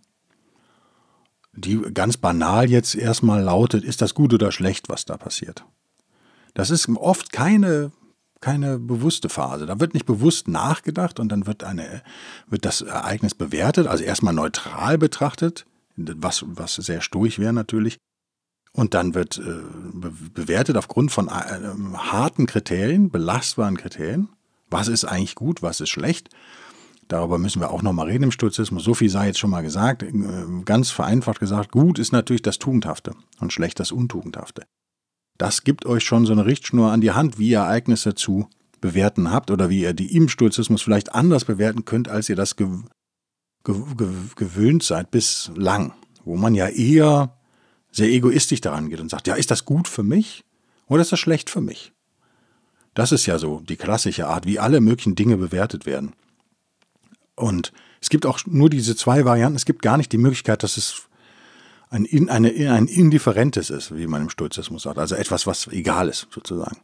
die 1.53 1.81
ganz 1.93 2.17
banal 2.17 2.69
jetzt 2.69 2.95
erstmal 2.95 3.41
lautet, 3.41 3.83
ist 3.83 4.01
das 4.01 4.13
gut 4.13 4.33
oder 4.33 4.51
schlecht, 4.51 4.89
was 4.89 5.05
da 5.05 5.17
passiert. 5.17 5.65
Das 6.53 6.69
ist 6.69 6.87
oft 6.89 7.31
keine, 7.31 7.91
keine 8.41 8.79
bewusste 8.79 9.29
Phase. 9.29 9.65
Da 9.65 9.79
wird 9.79 9.93
nicht 9.93 10.05
bewusst 10.05 10.47
nachgedacht 10.47 11.19
und 11.19 11.29
dann 11.31 11.47
wird, 11.47 11.63
eine, 11.63 12.01
wird 12.47 12.65
das 12.65 12.81
Ereignis 12.81 13.33
bewertet, 13.33 13.87
also 13.87 14.03
erstmal 14.03 14.33
neutral 14.33 14.97
betrachtet, 14.97 15.65
was, 15.95 16.43
was 16.47 16.75
sehr 16.75 17.01
stoisch 17.01 17.39
wäre 17.39 17.53
natürlich. 17.53 17.97
Und 18.73 18.93
dann 18.93 19.15
wird 19.15 19.37
äh, 19.37 19.63
bewertet 20.33 20.75
aufgrund 20.75 21.11
von 21.11 21.29
äh, 21.29 21.31
harten 21.31 22.45
Kriterien, 22.45 23.09
belastbaren 23.09 23.77
Kriterien. 23.77 24.27
Was 24.69 24.89
ist 24.89 25.05
eigentlich 25.05 25.35
gut, 25.35 25.61
was 25.61 25.79
ist 25.79 25.89
schlecht? 25.89 26.29
Darüber 27.07 27.37
müssen 27.37 27.61
wir 27.61 27.71
auch 27.71 27.83
nochmal 27.83 28.07
reden 28.07 28.25
im 28.25 28.31
Stoizismus. 28.31 28.83
So 28.83 28.93
viel 28.93 29.09
sei 29.09 29.27
jetzt 29.27 29.39
schon 29.39 29.51
mal 29.51 29.61
gesagt. 29.61 30.03
Äh, 30.03 30.11
ganz 30.65 30.91
vereinfacht 30.91 31.39
gesagt, 31.39 31.71
gut 31.71 31.99
ist 31.99 32.11
natürlich 32.11 32.41
das 32.41 32.59
Tugendhafte 32.59 33.13
und 33.39 33.53
schlecht 33.53 33.79
das 33.79 33.93
Untugendhafte. 33.93 34.63
Das 35.37 35.63
gibt 35.63 35.85
euch 35.85 36.03
schon 36.03 36.25
so 36.25 36.31
eine 36.31 36.45
Richtschnur 36.45 36.91
an 36.91 37.01
die 37.01 37.11
Hand, 37.11 37.37
wie 37.37 37.49
ihr 37.49 37.59
Ereignisse 37.59 38.15
zu 38.15 38.47
bewerten 38.79 39.31
habt 39.31 39.51
oder 39.51 39.69
wie 39.69 39.81
ihr 39.81 39.93
die 39.93 40.15
im 40.15 40.29
Stoizismus 40.29 40.81
vielleicht 40.81 41.13
anders 41.13 41.45
bewerten 41.45 41.85
könnt, 41.85 42.07
als 42.07 42.29
ihr 42.29 42.35
das 42.35 42.55
gew 42.55 42.83
gew 43.63 43.85
gewöhnt 44.35 44.83
seid 44.83 45.11
bislang. 45.11 45.93
Wo 46.23 46.37
man 46.37 46.55
ja 46.55 46.67
eher 46.67 47.37
sehr 47.91 48.09
egoistisch 48.09 48.61
daran 48.61 48.89
geht 48.89 48.99
und 48.99 49.09
sagt, 49.09 49.27
ja, 49.27 49.35
ist 49.35 49.51
das 49.51 49.65
gut 49.65 49.87
für 49.87 50.03
mich 50.03 50.43
oder 50.87 51.01
ist 51.01 51.11
das 51.11 51.19
schlecht 51.19 51.49
für 51.49 51.61
mich? 51.61 51.93
Das 52.93 53.11
ist 53.11 53.25
ja 53.25 53.37
so 53.37 53.61
die 53.61 53.75
klassische 53.75 54.27
Art, 54.27 54.45
wie 54.45 54.59
alle 54.59 54.81
möglichen 54.81 55.15
Dinge 55.15 55.37
bewertet 55.37 55.85
werden. 55.85 56.13
Und 57.35 57.73
es 58.01 58.09
gibt 58.09 58.25
auch 58.25 58.39
nur 58.45 58.69
diese 58.69 58.95
zwei 58.95 59.25
Varianten. 59.25 59.57
Es 59.57 59.65
gibt 59.65 59.81
gar 59.81 59.97
nicht 59.97 60.11
die 60.11 60.17
Möglichkeit, 60.17 60.63
dass 60.63 60.77
es 60.77 61.07
ein, 61.89 62.29
eine, 62.29 62.49
ein 62.71 62.87
Indifferentes 62.87 63.69
ist, 63.69 63.95
wie 63.95 64.07
man 64.07 64.23
im 64.23 64.29
Stoizismus 64.29 64.83
sagt. 64.83 64.97
Also 64.97 65.15
etwas, 65.15 65.47
was 65.47 65.67
egal 65.67 66.09
ist, 66.09 66.27
sozusagen. 66.31 66.77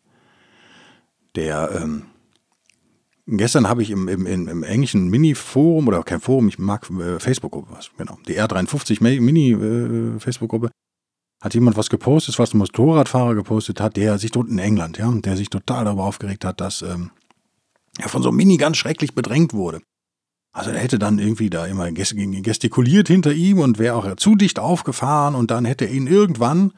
Der, 1.36 1.72
ähm, 1.82 2.06
gestern 3.28 3.68
habe 3.68 3.82
ich 3.82 3.90
im, 3.90 4.08
im, 4.08 4.26
im 4.26 4.64
englischen 4.64 5.10
Mini-Forum, 5.10 5.88
oder 5.88 6.04
kein 6.04 6.20
Forum, 6.20 6.48
ich 6.48 6.60
mag 6.60 6.90
äh, 6.90 7.20
Facebook-Gruppe, 7.20 7.78
genau, 7.98 8.18
die 8.28 8.40
R53 8.40 9.02
Mini-Facebook-Gruppe, 9.02 10.68
äh, 10.68 10.72
hat 11.42 11.54
jemand 11.56 11.76
was 11.76 11.90
gepostet, 11.90 12.38
was 12.38 12.54
ein 12.54 12.60
Motorradfahrer 12.60 13.34
gepostet 13.34 13.82
hat, 13.82 13.98
der 13.98 14.20
sich 14.20 14.32
dort 14.32 14.50
in 14.50 14.60
England, 14.60 14.98
ja, 14.98 15.12
der 15.12 15.36
sich 15.36 15.50
total 15.50 15.86
darüber 15.86 16.04
aufgeregt 16.04 16.46
hat, 16.46 16.62
dass 16.62 16.84
ähm, 16.84 17.12
er 17.98 18.10
von 18.10 18.22
so 18.22 18.30
einem 18.30 18.38
Mini 18.38 18.58
ganz 18.58 18.78
schrecklich 18.78 19.16
bedrängt 19.16 19.54
wurde. 19.54 19.82
Also 20.54 20.72
er 20.72 20.80
hätte 20.80 21.00
dann 21.00 21.18
irgendwie 21.18 21.50
da 21.50 21.66
immer 21.66 21.92
gestikuliert 21.92 23.08
hinter 23.08 23.32
ihm 23.32 23.60
und 23.60 23.80
wäre 23.80 23.96
auch 23.96 24.16
zu 24.18 24.36
dicht 24.36 24.60
aufgefahren 24.60 25.36
und 25.36 25.50
dann 25.50 25.64
hätte 25.64 25.86
er 25.86 25.92
ihn 25.92 26.08
irgendwann 26.08 26.74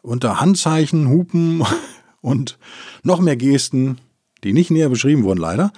unter 0.00 0.40
Handzeichen, 0.40 1.08
Hupen 1.08 1.62
und 2.20 2.58
noch 3.02 3.20
mehr 3.20 3.36
Gesten, 3.36 3.98
die 4.42 4.52
nicht 4.52 4.70
näher 4.70 4.88
beschrieben 4.88 5.24
wurden 5.24 5.40
leider, 5.40 5.72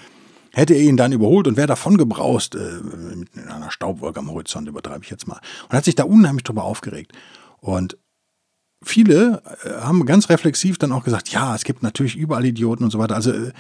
hätte 0.53 0.75
er 0.75 0.83
ihn 0.83 0.97
dann 0.97 1.13
überholt 1.13 1.47
und 1.49 1.57
wäre 1.57 1.67
davon 1.67 1.97
gebraust, 1.97 2.55
äh, 2.55 2.81
mit 3.17 3.29
einer 3.37 3.71
Staubwolke 3.71 4.21
am 4.21 4.31
Horizont, 4.31 4.69
übertreibe 4.69 5.05
ich 5.05 5.11
jetzt 5.11 5.29
mal. 5.29 5.41
Und 5.69 5.77
hat 5.77 5.85
sich 5.85 5.97
da 5.97 6.05
unheimlich 6.05 6.45
drüber 6.45 6.65
aufgeregt. 6.65 7.13
Und 7.59 7.99
viele 8.83 9.43
äh, 9.65 9.83
haben 9.83 10.07
ganz 10.07 10.29
reflexiv 10.31 10.79
dann 10.79 10.93
auch 10.93 11.05
gesagt, 11.05 11.29
ja, 11.29 11.55
es 11.55 11.65
gibt 11.65 11.83
natürlich 11.83 12.17
überall 12.17 12.45
Idioten 12.45 12.85
und 12.85 12.91
so 12.91 12.99
weiter. 12.99 13.17
Also, 13.17 13.33
äh, 13.33 13.53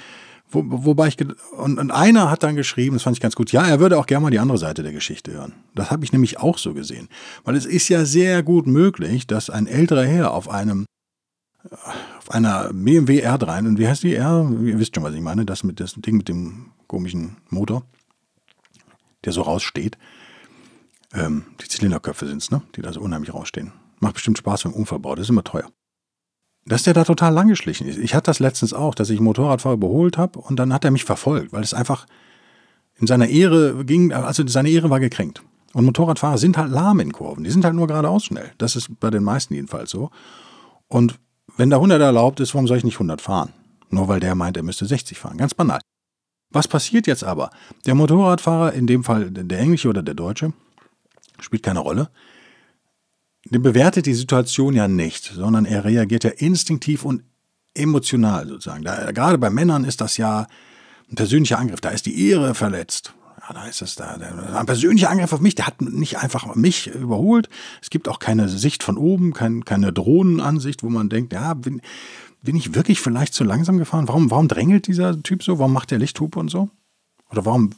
wo, 0.50 0.62
wobei 0.66 1.08
ich, 1.08 1.16
und, 1.56 1.78
und 1.78 1.90
einer 1.90 2.30
hat 2.30 2.42
dann 2.42 2.56
geschrieben, 2.56 2.96
das 2.96 3.02
fand 3.02 3.16
ich 3.16 3.20
ganz 3.20 3.34
gut, 3.34 3.52
ja, 3.52 3.66
er 3.66 3.80
würde 3.80 3.98
auch 3.98 4.06
gerne 4.06 4.22
mal 4.22 4.30
die 4.30 4.38
andere 4.38 4.58
Seite 4.58 4.82
der 4.82 4.92
Geschichte 4.92 5.32
hören. 5.32 5.54
Das 5.74 5.90
habe 5.90 6.04
ich 6.04 6.12
nämlich 6.12 6.38
auch 6.38 6.58
so 6.58 6.72
gesehen. 6.72 7.08
Weil 7.44 7.56
es 7.56 7.66
ist 7.66 7.88
ja 7.88 8.04
sehr 8.04 8.42
gut 8.42 8.66
möglich, 8.66 9.26
dass 9.26 9.50
ein 9.50 9.66
älterer 9.66 10.04
Herr 10.04 10.32
auf 10.32 10.48
einem, 10.48 10.86
auf 12.18 12.30
einer 12.30 12.72
BMW 12.72 13.26
R3, 13.26 13.66
und 13.66 13.78
wie 13.78 13.88
heißt 13.88 14.04
die 14.04 14.14
R? 14.14 14.48
Ihr 14.62 14.78
wisst 14.78 14.94
schon, 14.94 15.04
was 15.04 15.14
ich 15.14 15.20
meine, 15.20 15.44
das 15.44 15.64
mit 15.64 15.80
das 15.80 15.94
Ding 15.94 16.16
mit 16.16 16.28
dem 16.28 16.72
komischen 16.86 17.38
Motor, 17.50 17.82
der 19.24 19.32
so 19.32 19.42
raussteht. 19.42 19.98
Ähm, 21.12 21.44
die 21.60 21.68
Zylinderköpfe 21.68 22.26
sind 22.26 22.42
es, 22.42 22.50
ne? 22.50 22.62
Die 22.76 22.82
da 22.82 22.92
so 22.92 23.00
unheimlich 23.00 23.34
rausstehen. 23.34 23.72
Macht 23.98 24.14
bestimmt 24.14 24.38
Spaß 24.38 24.64
beim 24.64 24.74
Unfallbau, 24.74 25.14
das 25.14 25.24
ist 25.24 25.30
immer 25.30 25.44
teuer. 25.44 25.70
Dass 26.66 26.82
der 26.82 26.94
da 26.94 27.04
total 27.04 27.32
lang 27.32 27.48
geschlichen 27.48 27.86
ist. 27.86 27.98
Ich 27.98 28.14
hatte 28.14 28.26
das 28.30 28.40
letztens 28.40 28.72
auch, 28.72 28.94
dass 28.94 29.10
ich 29.10 29.18
einen 29.18 29.24
Motorradfahrer 29.24 29.74
überholt 29.74 30.18
habe 30.18 30.40
und 30.40 30.56
dann 30.56 30.72
hat 30.72 30.84
er 30.84 30.90
mich 30.90 31.04
verfolgt, 31.04 31.52
weil 31.52 31.62
es 31.62 31.72
einfach 31.72 32.06
in 32.98 33.06
seiner 33.06 33.28
Ehre 33.28 33.84
ging, 33.84 34.12
also 34.12 34.46
seine 34.46 34.70
Ehre 34.70 34.90
war 34.90 35.00
gekränkt. 35.00 35.42
Und 35.74 35.84
Motorradfahrer 35.84 36.38
sind 36.38 36.56
halt 36.56 36.70
lahm 36.70 37.00
in 37.00 37.12
Kurven, 37.12 37.44
die 37.44 37.50
sind 37.50 37.64
halt 37.64 37.74
nur 37.74 37.86
geradeaus 37.86 38.24
schnell. 38.24 38.50
Das 38.58 38.76
ist 38.76 38.98
bei 38.98 39.10
den 39.10 39.22
meisten 39.22 39.54
jedenfalls 39.54 39.90
so. 39.90 40.10
Und 40.88 41.18
wenn 41.56 41.70
da 41.70 41.76
100 41.76 42.00
erlaubt 42.00 42.40
ist, 42.40 42.54
warum 42.54 42.66
soll 42.66 42.78
ich 42.78 42.84
nicht 42.84 42.96
100 42.96 43.20
fahren? 43.20 43.52
Nur 43.90 44.08
weil 44.08 44.20
der 44.20 44.34
meint, 44.34 44.56
er 44.56 44.62
müsste 44.62 44.86
60 44.86 45.18
fahren. 45.18 45.36
Ganz 45.36 45.54
banal. 45.54 45.80
Was 46.50 46.66
passiert 46.66 47.06
jetzt 47.06 47.24
aber? 47.24 47.50
Der 47.84 47.94
Motorradfahrer, 47.94 48.72
in 48.72 48.86
dem 48.86 49.04
Fall 49.04 49.30
der 49.30 49.58
englische 49.58 49.88
oder 49.88 50.02
der 50.02 50.14
deutsche, 50.14 50.52
spielt 51.38 51.62
keine 51.62 51.80
Rolle, 51.80 52.08
bewertet 53.50 54.06
die 54.06 54.14
Situation 54.14 54.74
ja 54.74 54.88
nicht, 54.88 55.24
sondern 55.24 55.64
er 55.64 55.84
reagiert 55.84 56.24
ja 56.24 56.30
instinktiv 56.30 57.04
und 57.04 57.22
emotional 57.74 58.48
sozusagen. 58.48 58.84
Da, 58.84 59.12
gerade 59.12 59.38
bei 59.38 59.50
Männern 59.50 59.84
ist 59.84 60.00
das 60.00 60.16
ja 60.16 60.46
ein 61.10 61.16
persönlicher 61.16 61.58
Angriff, 61.58 61.80
da 61.80 61.90
ist 61.90 62.06
die 62.06 62.28
Ehre 62.28 62.54
verletzt. 62.54 63.14
Ja, 63.40 63.54
da 63.54 63.66
ist 63.66 63.80
es 63.82 63.94
da. 63.94 64.14
Ein 64.14 64.66
persönlicher 64.66 65.10
Angriff 65.10 65.32
auf 65.32 65.40
mich, 65.40 65.54
der 65.54 65.68
hat 65.68 65.80
nicht 65.80 66.18
einfach 66.18 66.54
mich 66.56 66.88
überholt. 66.88 67.48
Es 67.80 67.90
gibt 67.90 68.08
auch 68.08 68.18
keine 68.18 68.48
Sicht 68.48 68.82
von 68.82 68.96
oben, 68.96 69.32
kein, 69.32 69.64
keine 69.64 69.92
Drohnenansicht, 69.92 70.82
wo 70.82 70.88
man 70.88 71.08
denkt, 71.08 71.32
ja, 71.32 71.54
bin, 71.54 71.80
bin 72.42 72.56
ich 72.56 72.74
wirklich 72.74 73.00
vielleicht 73.00 73.34
zu 73.34 73.44
langsam 73.44 73.78
gefahren? 73.78 74.08
Warum, 74.08 74.30
warum 74.30 74.48
drängelt 74.48 74.88
dieser 74.88 75.22
Typ 75.22 75.44
so? 75.44 75.60
Warum 75.60 75.72
macht 75.72 75.92
der 75.92 75.98
Lichthupe 75.98 76.40
und 76.40 76.48
so? 76.48 76.70
Oder 77.30 77.44
warum? 77.44 77.70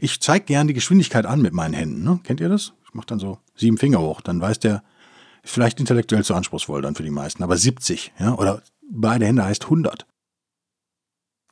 Ich 0.00 0.20
zeige 0.20 0.46
gern 0.46 0.68
die 0.68 0.74
Geschwindigkeit 0.74 1.26
an 1.26 1.42
mit 1.42 1.52
meinen 1.52 1.74
Händen. 1.74 2.02
Ne? 2.04 2.20
Kennt 2.22 2.40
ihr 2.40 2.48
das? 2.48 2.72
Ich 2.86 2.94
mache 2.94 3.06
dann 3.06 3.18
so 3.18 3.38
sieben 3.58 3.76
Finger 3.78 4.00
hoch. 4.00 4.20
Dann 4.20 4.40
weiß 4.40 4.58
der, 4.60 4.82
ist 5.42 5.52
vielleicht 5.52 5.80
intellektuell 5.80 6.24
zu 6.24 6.34
anspruchsvoll 6.34 6.82
dann 6.82 6.94
für 6.94 7.02
die 7.02 7.10
meisten, 7.10 7.42
aber 7.42 7.56
70, 7.56 8.12
ja, 8.18 8.34
oder 8.34 8.62
beide 8.90 9.26
Hände 9.26 9.44
heißt 9.44 9.64
100. 9.64 10.06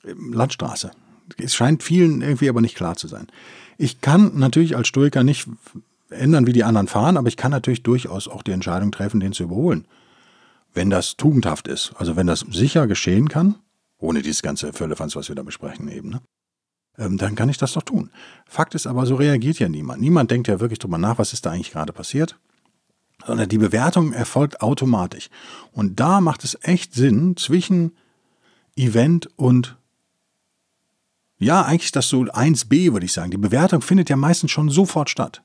Landstraße. 0.03 0.93
Es 1.37 1.55
scheint 1.55 1.83
vielen 1.83 2.23
irgendwie 2.23 2.49
aber 2.49 2.61
nicht 2.61 2.77
klar 2.77 2.97
zu 2.97 3.09
sein. 3.09 3.27
Ich 3.77 4.01
kann 4.01 4.39
natürlich 4.39 4.77
als 4.77 4.89
Stoiker 4.89 5.25
nicht 5.25 5.49
ändern, 6.09 6.47
wie 6.47 6.53
die 6.53 6.65
anderen 6.65 6.87
fahren, 6.87 7.17
aber 7.17 7.29
ich 7.29 7.37
kann 7.37 7.51
natürlich 7.51 7.83
durchaus 7.83 8.29
auch 8.29 8.43
die 8.43 8.53
Entscheidung 8.53 8.93
treffen, 8.93 9.21
den 9.21 9.33
zu 9.33 9.43
überholen. 9.43 9.87
wenn 10.77 10.91
das 10.91 11.17
tugendhaft 11.17 11.67
ist, 11.69 11.93
also 11.97 12.17
wenn 12.17 12.27
das 12.27 12.41
sicher 12.41 12.87
geschehen 12.87 13.29
kann, 13.29 13.57
ohne 13.99 14.23
dieses 14.23 14.43
ganze 14.43 14.73
Völlefanz, 14.73 15.17
was 15.17 15.29
wir 15.29 15.35
da 15.35 15.43
besprechen 15.43 15.89
eben, 15.89 16.11
ne? 16.11 16.21
Ähm, 16.99 17.19
dann 17.19 17.35
kann 17.35 17.49
ich 17.49 17.59
das 17.59 17.73
doch 17.73 17.83
tun. 17.83 18.11
Fakt 18.47 18.75
ist 18.75 18.87
aber, 18.87 19.07
so 19.07 19.17
reagiert 19.17 19.59
ja 19.59 19.69
niemand. 19.69 20.01
Niemand 20.01 20.31
denkt 20.31 20.49
ja 20.49 20.61
wirklich 20.61 20.79
drüber 20.79 20.99
nach, 20.99 21.19
was 21.19 21.33
ist 21.33 21.47
da 21.47 21.51
eigentlich 21.51 21.73
gerade 21.73 21.93
passiert, 21.93 22.39
sondern 23.27 23.49
die 23.49 23.59
Bewertung 23.59 24.13
erfolgt 24.13 24.61
automatisch. 24.61 25.29
Und 25.73 26.01
da 26.01 26.21
macht 26.21 26.45
es 26.45 26.59
echt 26.63 26.95
Sinn, 26.95 27.37
zwischen 27.37 27.93
Event 28.77 29.29
und 29.37 29.77
ja, 31.39 31.63
eigentlich 31.63 31.93
das 31.93 32.09
so 32.09 32.23
1b, 32.23 32.93
würde 32.93 33.05
ich 33.05 33.13
sagen. 33.13 33.31
Die 33.31 33.37
Bewertung 33.37 33.83
findet 33.83 34.09
ja 34.09 34.17
meistens 34.17 34.51
schon 34.51 34.71
sofort 34.71 35.11
statt. 35.11 35.43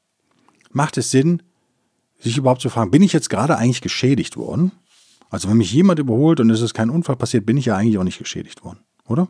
Macht 0.72 0.98
es 0.98 1.12
Sinn, 1.12 1.44
sich 2.18 2.38
überhaupt 2.38 2.62
zu 2.62 2.70
fragen, 2.70 2.92
bin 2.92 3.02
ich 3.02 3.12
jetzt 3.12 3.30
gerade 3.30 3.58
eigentlich 3.58 3.82
geschädigt 3.82 4.38
worden? 4.38 4.72
Also 5.30 5.50
wenn 5.50 5.58
mich 5.58 5.74
jemand 5.74 6.00
überholt 6.00 6.40
und 6.40 6.50
es 6.50 6.62
ist 6.62 6.74
kein 6.74 6.90
Unfall 6.90 7.16
passiert, 7.16 7.46
bin 7.46 7.58
ich 7.58 7.66
ja 7.66 7.76
eigentlich 7.76 7.98
auch 7.98 8.04
nicht 8.04 8.20
geschädigt 8.20 8.64
worden, 8.64 8.80
oder? 9.06 9.28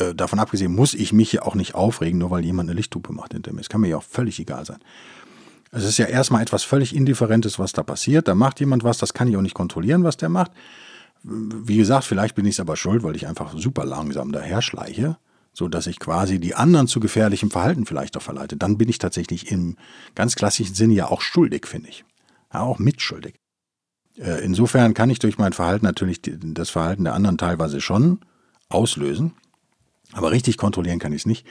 Äh, 0.00 0.14
davon 0.14 0.38
abgesehen 0.38 0.74
muss 0.74 0.94
ich 0.94 1.12
mich 1.12 1.32
ja 1.32 1.42
auch 1.42 1.54
nicht 1.54 1.74
aufregen, 1.74 2.18
nur 2.18 2.30
weil 2.30 2.44
jemand 2.44 2.68
eine 2.68 2.76
Lichthupe 2.76 3.12
macht 3.12 3.32
hinter 3.32 3.52
mir. 3.52 3.60
Es 3.60 3.68
kann 3.68 3.80
mir 3.80 3.88
ja 3.88 3.96
auch 3.98 4.02
völlig 4.02 4.40
egal 4.40 4.64
sein. 4.64 4.78
Es 5.72 5.84
ist 5.84 5.98
ja 5.98 6.06
erstmal 6.06 6.42
etwas 6.42 6.64
völlig 6.64 6.96
Indifferentes, 6.96 7.58
was 7.58 7.72
da 7.72 7.82
passiert. 7.82 8.26
Da 8.26 8.34
macht 8.34 8.58
jemand 8.58 8.82
was, 8.82 8.98
das 8.98 9.14
kann 9.14 9.28
ich 9.28 9.36
auch 9.36 9.42
nicht 9.42 9.54
kontrollieren, 9.54 10.02
was 10.02 10.16
der 10.16 10.28
macht. 10.28 10.50
Wie 11.22 11.76
gesagt, 11.76 12.04
vielleicht 12.04 12.34
bin 12.34 12.46
ich 12.46 12.56
es 12.56 12.60
aber 12.60 12.76
schuld, 12.76 13.02
weil 13.02 13.14
ich 13.14 13.28
einfach 13.28 13.56
super 13.56 13.84
langsam 13.84 14.32
daher 14.32 14.62
schleiche, 14.62 15.18
so 15.52 15.68
dass 15.68 15.86
ich 15.86 16.00
quasi 16.00 16.40
die 16.40 16.54
anderen 16.54 16.88
zu 16.88 16.98
gefährlichem 16.98 17.50
Verhalten 17.50 17.86
vielleicht 17.86 18.16
auch 18.16 18.22
verleite. 18.22 18.56
Dann 18.56 18.78
bin 18.78 18.88
ich 18.88 18.98
tatsächlich 18.98 19.52
im 19.52 19.76
ganz 20.14 20.34
klassischen 20.34 20.74
Sinne 20.74 20.94
ja 20.94 21.08
auch 21.08 21.20
schuldig, 21.20 21.66
finde 21.66 21.90
ich. 21.90 22.04
Ja, 22.52 22.62
auch 22.62 22.78
mitschuldig. 22.78 23.34
Äh, 24.16 24.42
insofern 24.42 24.94
kann 24.94 25.10
ich 25.10 25.18
durch 25.18 25.38
mein 25.38 25.52
Verhalten 25.52 25.84
natürlich 25.84 26.20
das 26.22 26.70
Verhalten 26.70 27.04
der 27.04 27.14
anderen 27.14 27.38
teilweise 27.38 27.80
schon 27.80 28.20
auslösen, 28.68 29.34
aber 30.12 30.30
richtig 30.30 30.56
kontrollieren 30.56 30.98
kann 30.98 31.12
ich 31.12 31.22
es 31.22 31.26
nicht. 31.26 31.46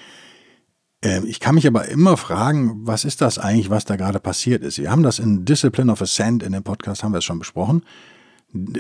Ähm, 1.02 1.26
ich 1.26 1.40
kann 1.40 1.56
mich 1.56 1.68
aber 1.68 1.88
immer 1.88 2.18
fragen, 2.18 2.88
was 2.88 3.06
ist 3.06 3.22
das 3.22 3.38
eigentlich, 3.38 3.70
was 3.70 3.86
da 3.86 3.96
gerade 3.96 4.20
passiert 4.20 4.64
ist? 4.64 4.78
Wir 4.78 4.92
haben 4.92 5.04
das 5.04 5.20
in 5.20 5.46
Discipline 5.46 5.92
of 5.92 6.02
Ascent 6.02 6.44
in 6.44 6.52
dem 6.52 6.64
Podcast, 6.64 7.04
haben 7.04 7.14
wir 7.14 7.20
es 7.20 7.26
schon 7.26 7.40
besprochen 7.40 7.84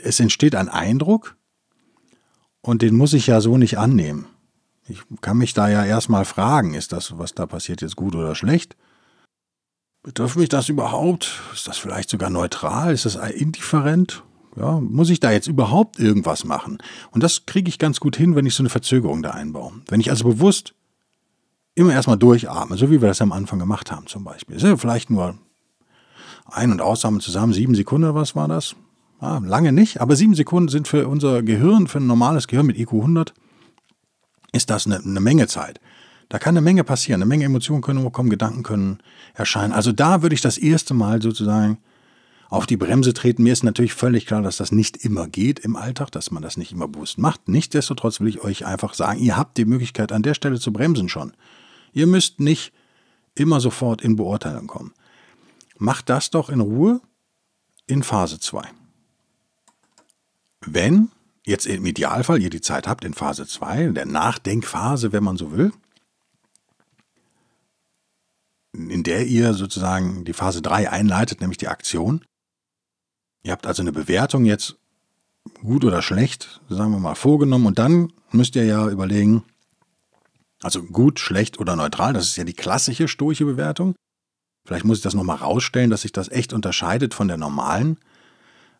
es 0.03 0.19
entsteht 0.19 0.55
ein 0.55 0.69
Eindruck 0.69 1.36
und 2.62 2.81
den 2.81 2.95
muss 2.95 3.13
ich 3.13 3.27
ja 3.27 3.41
so 3.41 3.57
nicht 3.57 3.77
annehmen. 3.77 4.27
Ich 4.88 5.03
kann 5.21 5.38
mich 5.38 5.53
da 5.53 5.69
ja 5.69 5.86
erstmal 5.86 6.25
fragen, 6.25 6.74
ist 6.74 6.91
das, 6.91 7.17
was 7.17 7.36
da 7.36 7.45
passiert, 7.45 7.81
jetzt 7.81 7.95
gut 7.95 8.15
oder 8.15 8.33
schlecht? 8.36 8.75
Betrifft 10.01 10.38
mich 10.38 10.50
das 10.50 10.69
überhaupt? 10.69 11.39
Ist 11.53 11.67
das 11.67 11.77
vielleicht 11.77 12.09
sogar 12.09 12.29
neutral? 12.29 12.93
Ist 12.93 13.05
das 13.05 13.15
indifferent? 13.15 14.24
Ja, 14.56 14.79
muss 14.79 15.10
ich 15.10 15.20
da 15.20 15.32
jetzt 15.32 15.48
überhaupt 15.48 16.00
irgendwas 16.00 16.44
machen? 16.44 16.79
Und 17.12 17.24
das 17.24 17.46
kriege 17.46 17.70
ich 17.70 17.79
ganz 17.79 18.00
gut 18.00 18.15
hin, 18.15 18.36
wenn 18.36 18.46
ich 18.46 18.56
so 18.56 18.63
eine 18.63 18.70
Verzögerung 18.70 19.22
da 19.22 19.32
einbaue. 19.32 19.74
Wenn 19.88 20.00
ich 20.00 20.10
also 20.10 20.25
bewusst 20.25 20.74
immer 21.75 21.94
erstmal 21.94 22.18
durchatme, 22.18 22.77
so 22.77 22.89
wie 22.89 23.01
wir 23.01 23.08
das 23.08 23.22
am 23.22 23.32
Anfang 23.32 23.60
gemacht 23.60 23.91
haben 23.91 24.08
zum 24.08 24.24
Beispiel. 24.24 24.56
Ist 24.56 24.63
ja 24.63 24.75
vielleicht 24.75 25.10
nur 25.10 25.38
Ein- 26.46 26.72
und 26.72 26.82
Ausatmen 26.82 27.22
zusammen, 27.22 27.53
sieben 27.53 27.75
Sekunden, 27.75 28.13
was 28.15 28.36
war 28.36 28.48
das? 28.48 28.75
Ja, 29.22 29.38
lange 29.39 29.72
nicht, 29.72 30.01
aber 30.01 30.15
sieben 30.15 30.34
Sekunden 30.34 30.70
sind 30.70 30.88
für 30.88 31.08
unser 31.08 31.44
Gehirn, 31.44 31.88
für 31.88 32.00
ein 32.00 32.08
normales 32.08 32.48
Gehirn 32.48 32.65
mit 32.65 32.79
IQ 32.79 32.94
100, 32.94 33.34
ist 34.51 34.70
das 34.70 34.86
eine, 34.86 34.98
eine 34.98 35.20
Menge 35.20 35.48
Zeit. 35.48 35.79
Da 36.29 36.39
kann 36.39 36.53
eine 36.53 36.62
Menge 36.62 36.84
passieren, 36.84 37.22
eine 37.22 37.27
Menge 37.27 37.46
Emotionen 37.46 37.82
können 37.82 38.03
hochkommen, 38.03 38.29
Gedanken 38.29 38.63
können 38.63 39.00
erscheinen. 39.34 39.74
Also 39.74 39.91
da 39.91 40.22
würde 40.22 40.36
ich 40.36 40.41
das 40.41 40.58
erste 40.58 40.94
Mal 40.94 41.22
sozusagen 41.22 41.79
auf 42.50 42.65
die 42.65 42.77
Bremse 42.77 43.13
treten. 43.13 43.44
Mir 43.44 43.53
ist 43.53 43.63
natürlich 43.63 43.94
völlig 43.94 44.25
klar, 44.25 44.41
dass 44.41 44.58
das 44.58 44.72
nicht 44.72 44.98
immer 44.98 45.27
geht 45.27 45.60
im 45.60 45.75
Alltag, 45.75 46.12
dass 46.12 46.32
man 46.32 46.44
das 46.44 46.58
nicht 46.58 46.72
immer 46.72 46.88
bewusst 46.88 47.18
macht. 47.18 47.48
Nichtsdestotrotz 47.48 48.20
will 48.20 48.27
ich 48.27 48.44
euch 48.44 48.65
einfach 48.65 48.96
sagen, 48.96 49.20
ihr 49.20 49.38
habt 49.38 49.58
die 49.58 49.65
Möglichkeit 49.65 50.12
an 50.12 50.24
der 50.24 50.34
Stelle 50.34 50.60
zu 50.60 50.74
bremsen 50.74 51.10
schon. 51.10 51.34
Ihr 51.94 52.08
müsst 52.08 52.39
nicht 52.39 52.74
immer 53.36 53.60
sofort 53.60 54.01
in 54.01 54.16
Beurteilung 54.16 54.68
kommen. 54.68 54.94
Macht 55.77 56.09
das 56.09 56.31
doch 56.31 56.50
in 56.50 56.59
Ruhe 56.59 57.01
in 57.85 58.03
Phase 58.03 58.40
2. 58.40 58.64
Wenn 60.66 61.09
jetzt 61.46 61.66
im 61.68 61.85
Idealfall 61.85 62.42
ihr 62.42 62.50
die 62.50 62.62
Zeit 62.62 62.88
habt 62.88 63.05
in 63.05 63.14
Phase 63.14 63.48
2, 63.48 63.90
der 63.90 64.05
Nachdenkphase, 64.05 65.12
wenn 65.12 65.24
man 65.24 65.38
so 65.38 65.51
will, 65.51 65.72
in 68.74 69.03
der 69.03 69.25
ihr 69.25 69.53
sozusagen 69.53 70.25
die 70.25 70.33
Phase 70.33 70.62
3 70.62 70.90
einleitet, 70.90 71.42
nämlich 71.42 71.57
die 71.57 71.68
Aktion. 71.68 72.24
Ihr 73.43 73.51
habt 73.51 73.65
also 73.65 73.81
eine 73.81 73.91
Bewertung 73.91 74.45
jetzt 74.45 74.75
gut 75.63 75.85
oder 75.85 76.01
schlecht, 76.01 76.61
sagen 76.69 76.91
wir 76.91 76.99
mal, 76.99 77.15
vorgenommen 77.15 77.65
und 77.65 77.79
dann 77.79 78.11
müsst 78.31 78.55
ihr 78.55 78.65
ja 78.65 78.89
überlegen, 78.89 79.43
also 80.61 80.83
gut, 80.83 81.19
schlecht 81.19 81.59
oder 81.59 81.75
neutral, 81.75 82.13
das 82.13 82.25
ist 82.25 82.35
ja 82.35 82.43
die 82.43 82.53
klassische 82.53 83.07
stoische 83.07 83.45
Bewertung. 83.45 83.95
Vielleicht 84.65 84.85
muss 84.85 84.97
ich 84.97 85.03
das 85.03 85.13
nochmal 85.13 85.37
rausstellen, 85.37 85.89
dass 85.89 86.01
sich 86.01 86.11
das 86.11 86.29
echt 86.29 86.53
unterscheidet 86.53 87.13
von 87.13 87.27
der 87.27 87.37
normalen 87.37 87.97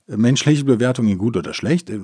menschliche 0.08 0.66
Bewertung 0.66 1.08
in 1.08 1.18
gut 1.18 1.38
oder 1.38 1.54
schlecht. 1.54 1.90
Äh, 1.90 2.00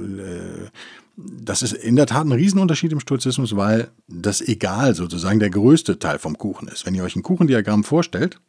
das 1.18 1.62
ist 1.62 1.74
in 1.74 1.96
der 1.96 2.06
Tat 2.06 2.26
ein 2.26 2.32
Riesenunterschied 2.32 2.92
im 2.92 3.00
Stoizismus, 3.00 3.56
weil 3.56 3.90
das 4.08 4.42
Egal 4.42 4.96
sozusagen 4.96 5.40
der 5.40 5.50
größte 5.50 6.00
Teil 6.00 6.20
vom 6.20 6.38
Kuchen 6.38 6.68
ist. 6.68 6.86
Wenn 6.86 6.96
ihr 6.96 7.04
euch 7.04 7.16
ein 7.16 7.24
Kuchendiagramm 7.24 7.84
vorstellt, 7.84 8.40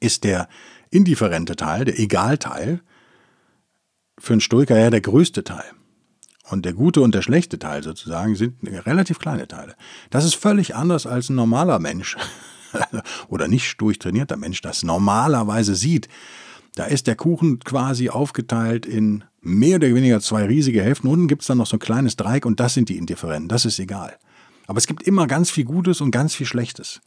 ist 0.00 0.24
der 0.24 0.48
indifferente 0.90 1.56
Teil, 1.56 1.84
der 1.84 1.98
Egalteil, 1.98 2.80
für 4.24 4.34
einen 4.34 4.40
Stoiker 4.40 4.78
ja 4.78 4.90
der 4.90 5.00
größte 5.00 5.44
Teil. 5.44 5.64
Und 6.50 6.64
der 6.66 6.74
gute 6.74 7.00
und 7.00 7.14
der 7.14 7.22
schlechte 7.22 7.58
Teil 7.58 7.82
sozusagen 7.82 8.36
sind 8.36 8.56
relativ 8.62 9.18
kleine 9.18 9.48
Teile. 9.48 9.74
Das 10.10 10.24
ist 10.24 10.34
völlig 10.34 10.74
anders 10.74 11.06
als 11.06 11.30
ein 11.30 11.36
normaler 11.36 11.78
Mensch 11.78 12.16
oder 13.28 13.48
nicht 13.48 13.80
durchtrainierter 13.80 14.36
Mensch 14.36 14.60
das 14.60 14.82
normalerweise 14.82 15.74
sieht. 15.74 16.08
Da 16.74 16.84
ist 16.84 17.06
der 17.06 17.16
Kuchen 17.16 17.60
quasi 17.60 18.10
aufgeteilt 18.10 18.84
in 18.84 19.24
mehr 19.40 19.76
oder 19.76 19.94
weniger 19.94 20.20
zwei 20.20 20.44
riesige 20.44 20.82
Hälften. 20.82 21.08
Unten 21.08 21.28
gibt 21.28 21.42
es 21.42 21.48
dann 21.48 21.58
noch 21.58 21.66
so 21.66 21.76
ein 21.76 21.80
kleines 21.80 22.16
Dreieck 22.16 22.44
und 22.44 22.60
das 22.60 22.74
sind 22.74 22.88
die 22.88 22.98
Indifferenten. 22.98 23.48
Das 23.48 23.64
ist 23.64 23.78
egal. 23.78 24.18
Aber 24.66 24.78
es 24.78 24.86
gibt 24.86 25.02
immer 25.02 25.26
ganz 25.26 25.50
viel 25.50 25.64
Gutes 25.64 26.00
und 26.00 26.10
ganz 26.10 26.34
viel 26.34 26.46
Schlechtes. 26.46 27.00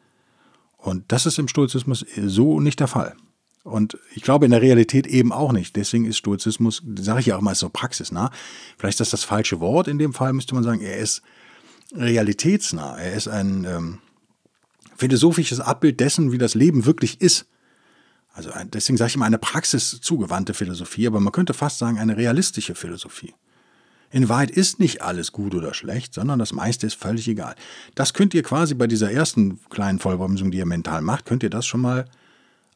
Und 0.78 1.04
das 1.10 1.26
ist 1.26 1.38
im 1.38 1.48
Stoizismus 1.48 2.06
so 2.26 2.60
nicht 2.60 2.80
der 2.80 2.88
Fall. 2.88 3.16
Und 3.64 3.98
ich 4.16 4.24
glaube 4.24 4.46
in 4.46 4.52
der 4.52 4.62
Realität 4.62 5.08
eben 5.08 5.34
auch 5.34 5.52
nicht. 5.52 5.76
Deswegen 5.76 6.06
ist 6.06 6.18
Stoizismus, 6.18 6.82
sage 7.00 7.20
ich 7.20 7.26
ja 7.28 7.38
auch 7.38 7.42
mal, 7.42 7.56
so 7.56 7.70
praxisnah. 7.70 8.32
Vielleicht 8.78 8.96
ist 8.96 9.12
das 9.14 9.22
das 9.22 9.24
falsche 9.26 9.60
Wort. 9.60 9.88
In 9.88 9.98
dem 9.98 10.14
Fall 10.14 10.32
müsste 10.34 10.56
man 10.56 10.64
sagen, 10.64 10.82
er 10.82 10.98
ist 10.98 11.22
realitätsnah. 11.94 12.98
Er 12.98 13.14
ist 13.14 13.28
ein 13.28 13.66
ähm, 13.66 14.00
philosophisches 14.96 15.60
Abbild 15.60 16.00
dessen, 16.00 16.32
wie 16.32 16.38
das 16.38 16.56
Leben 16.56 16.86
wirklich 16.86 17.20
ist. 17.22 17.46
Also 18.34 18.52
deswegen 18.72 18.98
sage 18.98 19.10
ich 19.10 19.16
immer 19.16 19.26
eine 19.26 19.40
praxiszugewandte 19.40 20.54
Philosophie, 20.54 21.08
aber 21.08 21.20
man 21.20 21.34
könnte 21.34 21.54
fast 21.54 21.80
sagen 21.80 21.98
eine 21.98 22.18
realistische 22.18 22.76
Philosophie. 22.76 23.34
In 24.10 24.30
Wahrheit 24.30 24.52
ist 24.52 24.80
nicht 24.80 25.02
alles 25.02 25.32
gut 25.32 25.54
oder 25.54 25.74
schlecht, 25.74 26.14
sondern 26.14 26.40
das 26.40 26.54
meiste 26.54 26.88
ist 26.88 26.94
völlig 26.96 27.28
egal. 27.28 27.56
Das 27.96 28.14
könnt 28.14 28.34
ihr 28.34 28.44
quasi 28.44 28.74
bei 28.74 28.88
dieser 28.88 29.12
ersten 29.12 29.60
kleinen 29.70 30.00
Vollbremsung, 30.00 30.52
die 30.52 30.60
ihr 30.60 30.66
mental 30.66 31.02
macht, 31.02 31.26
könnt 31.26 31.44
ihr 31.44 31.50
das 31.50 31.66
schon 31.66 31.82
mal 31.82 32.06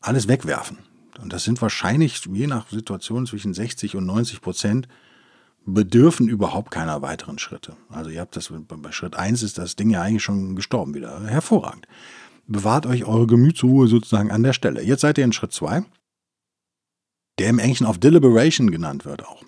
alles 0.02 0.28
wegwerfen. 0.28 0.80
Und 1.22 1.32
das 1.32 1.44
sind 1.44 1.62
wahrscheinlich 1.62 2.22
je 2.26 2.48
nach 2.48 2.70
Situation 2.70 3.26
zwischen 3.28 3.54
60 3.54 3.96
und 3.96 4.06
90 4.06 4.42
Prozent 4.42 4.88
bedürfen 5.66 6.28
überhaupt 6.28 6.72
keiner 6.72 7.02
weiteren 7.02 7.38
Schritte. 7.38 7.76
Also 7.90 8.10
ihr 8.10 8.22
habt 8.22 8.36
das 8.36 8.52
bei 8.52 8.92
Schritt 8.92 9.16
1 9.16 9.44
ist 9.44 9.58
das 9.58 9.76
Ding 9.76 9.92
ja 9.92 10.02
eigentlich 10.02 10.24
schon 10.24 10.56
gestorben 10.56 10.96
wieder. 10.96 11.24
Hervorragend 11.26 11.88
bewahrt 12.48 12.86
euch 12.86 13.06
eure 13.06 13.28
Gemütsruhe 13.28 13.88
sozusagen 13.88 14.32
an 14.32 14.44
der 14.44 14.54
Stelle. 14.54 14.82
Jetzt 14.82 15.02
seid 15.02 15.18
ihr 15.18 15.24
in 15.24 15.34
Schritt 15.34 15.54
2, 15.54 15.84
der 17.40 17.50
im 17.50 17.60
Englischen 17.60 17.86
auf 17.86 18.00
Deliberation 18.00 18.72
genannt 18.72 19.06
wird 19.06 19.24
auch. 19.24 19.44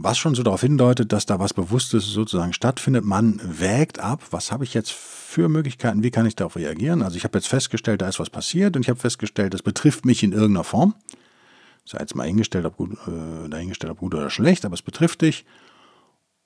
Was 0.00 0.16
schon 0.16 0.34
so 0.34 0.42
darauf 0.42 0.60
hindeutet, 0.60 1.12
dass 1.12 1.26
da 1.26 1.40
was 1.40 1.54
Bewusstes 1.54 2.04
sozusagen 2.06 2.52
stattfindet. 2.52 3.04
Man 3.04 3.40
wägt 3.42 3.98
ab, 3.98 4.22
was 4.30 4.52
habe 4.52 4.62
ich 4.62 4.72
jetzt 4.72 4.92
für 4.92 5.48
Möglichkeiten, 5.48 6.02
wie 6.02 6.10
kann 6.10 6.24
ich 6.24 6.36
darauf 6.36 6.56
reagieren. 6.56 7.02
Also 7.02 7.16
ich 7.16 7.24
habe 7.24 7.36
jetzt 7.36 7.48
festgestellt, 7.48 8.00
da 8.00 8.08
ist 8.08 8.20
was 8.20 8.30
passiert 8.30 8.76
und 8.76 8.82
ich 8.82 8.88
habe 8.88 9.00
festgestellt, 9.00 9.54
das 9.54 9.62
betrifft 9.62 10.04
mich 10.04 10.22
in 10.22 10.32
irgendeiner 10.32 10.64
Form. 10.64 10.94
Sei 11.84 11.98
jetzt 11.98 12.14
mal 12.14 12.26
hingestellt, 12.26 12.64
ob 12.64 12.76
gut, 12.76 12.92
äh, 12.92 13.48
dahingestellt, 13.48 13.90
ob 13.90 13.98
gut 13.98 14.14
oder 14.14 14.30
schlecht, 14.30 14.64
aber 14.64 14.74
es 14.74 14.82
betrifft 14.82 15.22
dich. 15.22 15.44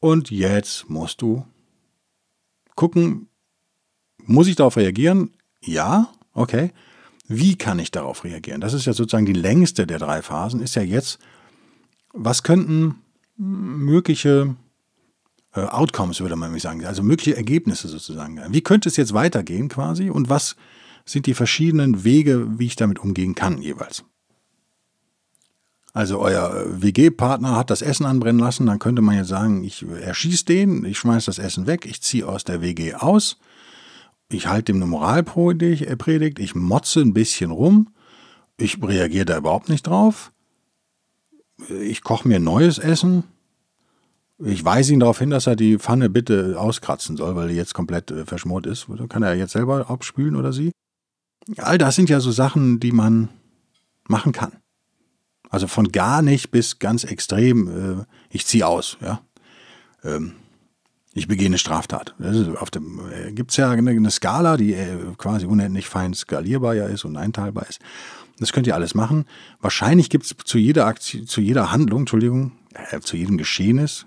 Und 0.01 0.31
jetzt 0.31 0.89
musst 0.89 1.21
du 1.21 1.45
gucken, 2.75 3.29
muss 4.19 4.47
ich 4.47 4.57
darauf 4.57 4.77
reagieren? 4.77 5.33
Ja, 5.61 6.09
okay. 6.33 6.73
Wie 7.29 7.57
kann 7.57 7.79
ich 7.79 7.91
darauf 7.91 8.25
reagieren? 8.25 8.61
Das 8.61 8.73
ist 8.73 8.87
ja 8.87 8.93
sozusagen 8.93 9.27
die 9.27 9.33
längste 9.33 9.87
der 9.87 9.99
drei 9.99 10.23
Phasen, 10.23 10.61
ist 10.61 10.75
ja 10.75 10.83
jetzt, 10.83 11.19
was 12.13 12.43
könnten 12.43 12.97
mögliche 13.37 14.57
äh, 15.55 15.61
Outcomes, 15.61 16.21
würde 16.21 16.37
man 16.37 16.59
sagen, 16.59 16.85
also 16.85 17.03
mögliche 17.03 17.37
Ergebnisse 17.37 17.89
sozusagen. 17.89 18.41
Wie 18.51 18.63
könnte 18.63 18.89
es 18.89 18.97
jetzt 18.97 19.15
weitergehen 19.15 19.69
quasi 19.69 20.11
und 20.11 20.29
was 20.29 20.57
sind 21.05 21.27
die 21.27 21.35
verschiedenen 21.35 22.05
Wege, 22.05 22.59
wie 22.59 22.67
ich 22.67 22.77
damit 22.77 22.99
umgehen 22.99 23.35
kann 23.35 23.61
jeweils? 23.61 24.05
Also 25.95 26.21
euer 26.21 26.65
WG-Partner 26.81 27.55
hat 27.55 27.69
das 27.69 27.83
Essen 27.83 28.07
anbrennen 28.07 28.41
lassen, 28.41 28.67
dann 28.67 28.79
könnte 28.79 29.03
man 29.03 29.17
jetzt 29.17 29.29
sagen, 29.29 29.63
ich 29.63 29.85
erschieße 29.85 30.47
den, 30.47 30.87
ich 30.87 30.99
schmeiße 30.99 31.27
das 31.27 31.39
Essen 31.39 31.67
weg, 31.67 31.85
ich 31.85 32.01
ziehe 32.01 32.27
aus 32.27 32.45
der 32.45 32.63
WG 32.63 32.95
aus, 32.95 33.37
ich 34.31 34.47
halte 34.47 34.73
dem 34.73 34.77
eine 34.77 34.87
Moralpredigt, 34.87 36.39
ich 36.39 36.55
motze 36.55 37.01
ein 37.01 37.13
bisschen 37.13 37.51
rum, 37.51 37.91
ich 38.57 38.83
reagiere 38.83 39.27
da 39.27 39.37
überhaupt 39.37 39.69
nicht 39.69 39.87
drauf, 39.87 40.32
ich 41.69 42.03
koche 42.03 42.29
mir 42.29 42.41
neues 42.41 42.79
Essen, 42.79 43.25
ich 44.45 44.65
weise 44.65 44.93
ihn 44.93 45.01
darauf 45.01 45.19
hin, 45.19 45.31
dass 45.31 45.47
er 45.47 45.57
die 45.57 45.79
Pfanne 45.79 46.11
bitte 46.11 46.59
auskratzen 46.59 47.17
soll, 47.17 47.37
weil 47.37 47.49
die 47.49 47.55
jetzt 47.55 47.75
komplett 47.75 48.11
äh, 48.11 48.25
verschmort 48.25 48.67
ist. 48.67 48.87
Kann 49.09 49.23
er 49.23 49.35
jetzt 49.35 49.53
selber 49.53 49.89
abspülen 49.89 50.37
oder 50.37 50.53
sie? 50.53 50.73
All 51.59 51.79
das 51.79 51.97
sind 51.97 52.09
ja 52.09 52.21
so 52.21 52.31
Sachen, 52.31 52.81
die 52.81 52.93
man 52.93 53.29
machen 54.09 54.33
kann. 54.33 54.53
Also 55.51 55.67
von 55.67 55.93
gar 55.93 56.23
nicht 56.23 56.51
bis 56.51 56.79
ganz 56.79 57.05
extrem, 57.05 58.01
äh, 58.01 58.05
ich 58.31 58.47
ziehe 58.47 58.67
aus, 58.67 58.97
ja. 59.01 59.21
Ähm, 60.03 60.33
ich 61.15 61.29
begehe 61.29 61.47
eine 61.47 61.59
Straftat. 61.59 62.15
Auf 62.59 62.71
dem 62.71 63.01
äh, 63.13 63.33
gibt 63.33 63.51
es 63.51 63.59
ja 63.59 63.71
eine, 63.71 63.91
eine, 63.91 64.11
Skala, 64.11 64.57
die 64.57 64.73
äh, 64.73 64.97
quasi 65.19 65.45
unendlich 65.45 65.87
fein 65.87 66.15
skalierbar 66.15 66.75
ja 66.75 66.87
ist 66.87 67.05
und 67.05 67.19
einteilbar 67.19 67.69
ist. 67.69 67.81
Das 68.43 68.53
könnt 68.53 68.67
ihr 68.67 68.75
alles 68.75 68.97
machen. 68.97 69.27
Wahrscheinlich 69.61 70.11
gibt 70.11 70.25
es 70.25 70.35
zu 70.45 70.59
jeder 70.59 70.87
Aktion, 70.87 71.29
zu 71.29 71.41
jeder 71.41 71.71
Handlung, 71.71 72.01
Entschuldigung, 72.01 72.53
äh, 72.75 72.99
zu 72.99 73.17
jedem 73.17 73.39
Geschehnis, 73.39 74.07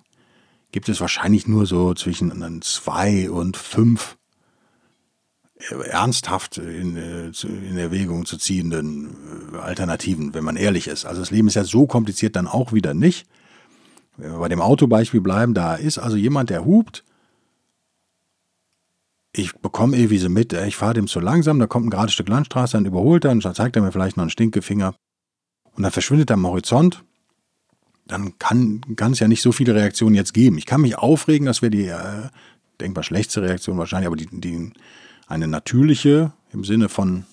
gibt 0.73 0.89
es 0.89 0.99
wahrscheinlich 0.99 1.47
nur 1.47 1.65
so 1.65 1.93
zwischen 1.93 2.61
zwei 2.61 3.29
und 3.29 3.55
fünf 3.55 4.17
ernsthaft 5.89 6.57
in, 6.57 6.97
äh, 6.97 7.31
in 7.47 7.77
Erwägung 7.77 8.25
zu 8.25 8.37
ziehenden 8.37 9.15
äh, 9.53 9.57
Alternativen, 9.57 10.33
wenn 10.33 10.43
man 10.43 10.57
ehrlich 10.57 10.87
ist. 10.87 11.05
Also 11.05 11.21
das 11.21 11.31
Leben 11.31 11.47
ist 11.47 11.53
ja 11.55 11.63
so 11.63 11.87
kompliziert 11.87 12.35
dann 12.35 12.47
auch 12.47 12.73
wieder 12.73 12.93
nicht. 12.93 13.25
Wenn 14.17 14.33
wir 14.33 14.39
bei 14.39 14.49
dem 14.49 14.61
Autobeispiel 14.61 15.21
bleiben, 15.21 15.53
da 15.53 15.75
ist 15.75 15.97
also 15.97 16.17
jemand, 16.17 16.49
der 16.49 16.65
hupt. 16.65 17.05
Ich 19.37 19.53
bekomme 19.53 19.97
irgendwie 19.97 20.17
so 20.17 20.29
mit, 20.29 20.53
ich 20.53 20.77
fahre 20.77 20.93
dem 20.93 21.07
zu 21.07 21.19
langsam, 21.19 21.59
da 21.59 21.67
kommt 21.67 21.87
ein 21.87 21.89
gerades 21.89 22.13
Stück 22.13 22.29
Landstraße, 22.29 22.77
dann 22.77 22.85
überholt 22.85 23.25
er, 23.25 23.35
dann 23.35 23.55
zeigt 23.55 23.75
er 23.75 23.81
mir 23.81 23.91
vielleicht 23.91 24.15
noch 24.15 24.23
einen 24.23 24.29
Stinkefinger 24.29 24.95
und 25.73 25.83
dann 25.83 25.91
verschwindet 25.91 26.29
er 26.29 26.35
am 26.35 26.47
Horizont. 26.47 27.03
Dann 28.07 28.37
kann, 28.39 28.81
es 29.11 29.19
ja 29.19 29.27
nicht 29.27 29.41
so 29.41 29.51
viele 29.51 29.75
Reaktionen 29.75 30.15
jetzt 30.15 30.33
geben. 30.33 30.57
Ich 30.57 30.65
kann 30.65 30.81
mich 30.81 30.97
aufregen, 30.97 31.47
das 31.47 31.61
wäre 31.61 31.71
die 31.71 31.87
äh, 31.87 32.29
denkbar 32.79 33.03
schlechteste 33.03 33.41
Reaktion 33.41 33.77
wahrscheinlich, 33.77 34.07
aber 34.07 34.15
die, 34.15 34.27
die 34.31 34.71
eine 35.27 35.47
natürliche, 35.47 36.31
im 36.53 36.63
Sinne 36.63 36.87
von 36.87 37.25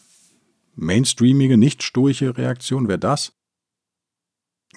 mainstreamige, 0.74 1.56
nicht 1.56 1.84
stoische 1.84 2.36
Reaktion 2.36 2.88
wäre 2.88 2.98
das. 2.98 3.32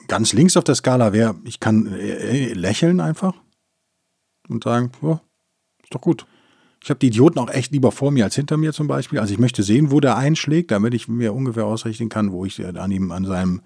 Ganz 0.07 0.33
links 0.33 0.57
auf 0.57 0.63
der 0.63 0.75
Skala 0.75 1.11
wäre, 1.11 1.35
ich 1.43 1.59
kann 1.59 1.87
äh, 1.87 2.53
lächeln 2.53 2.99
einfach 2.99 3.33
und 4.47 4.63
sagen, 4.63 4.91
ja, 5.01 5.21
ist 5.81 5.95
doch 5.95 6.01
gut. 6.01 6.27
Ich 6.85 6.91
habe 6.91 6.99
die 6.99 7.07
Idioten 7.07 7.39
auch 7.39 7.49
echt 7.49 7.71
lieber 7.71 7.91
vor 7.91 8.11
mir 8.11 8.25
als 8.25 8.35
hinter 8.35 8.57
mir 8.57 8.71
zum 8.71 8.85
Beispiel. 8.85 9.17
Also 9.17 9.33
ich 9.33 9.39
möchte 9.39 9.63
sehen, 9.63 9.89
wo 9.89 9.99
der 9.99 10.17
einschlägt, 10.17 10.69
damit 10.69 10.93
ich 10.93 11.07
mir 11.07 11.33
ungefähr 11.33 11.65
ausrichten 11.65 12.09
kann, 12.09 12.31
wo 12.31 12.45
ich 12.45 12.63
an 12.63 12.91
ihm, 12.91 13.11
an 13.11 13.25
seinem 13.25 13.61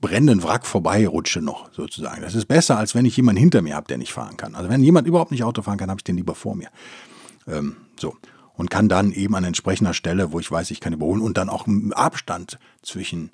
brennenden 0.00 0.42
Wrack 0.42 0.66
vorbeirutsche 0.66 1.40
noch 1.40 1.72
sozusagen. 1.72 2.22
Das 2.22 2.34
ist 2.34 2.46
besser, 2.46 2.76
als 2.76 2.96
wenn 2.96 3.04
ich 3.04 3.16
jemanden 3.16 3.38
hinter 3.38 3.62
mir 3.62 3.76
habe, 3.76 3.86
der 3.86 3.96
nicht 3.96 4.12
fahren 4.12 4.36
kann. 4.36 4.56
Also 4.56 4.70
wenn 4.70 4.82
jemand 4.82 5.06
überhaupt 5.06 5.30
nicht 5.30 5.44
Auto 5.44 5.62
fahren 5.62 5.78
kann, 5.78 5.88
habe 5.88 6.00
ich 6.00 6.04
den 6.04 6.16
lieber 6.16 6.34
vor 6.34 6.56
mir. 6.56 6.66
Ähm, 7.46 7.76
so 7.96 8.16
und 8.56 8.70
kann 8.70 8.88
dann 8.88 9.12
eben 9.12 9.36
an 9.36 9.44
entsprechender 9.44 9.94
Stelle, 9.94 10.32
wo 10.32 10.40
ich 10.40 10.50
weiß, 10.50 10.72
ich 10.72 10.80
kann 10.80 10.92
überholen 10.92 11.22
und 11.22 11.38
dann 11.38 11.48
auch 11.48 11.68
Abstand 11.92 12.58
zwischen 12.82 13.30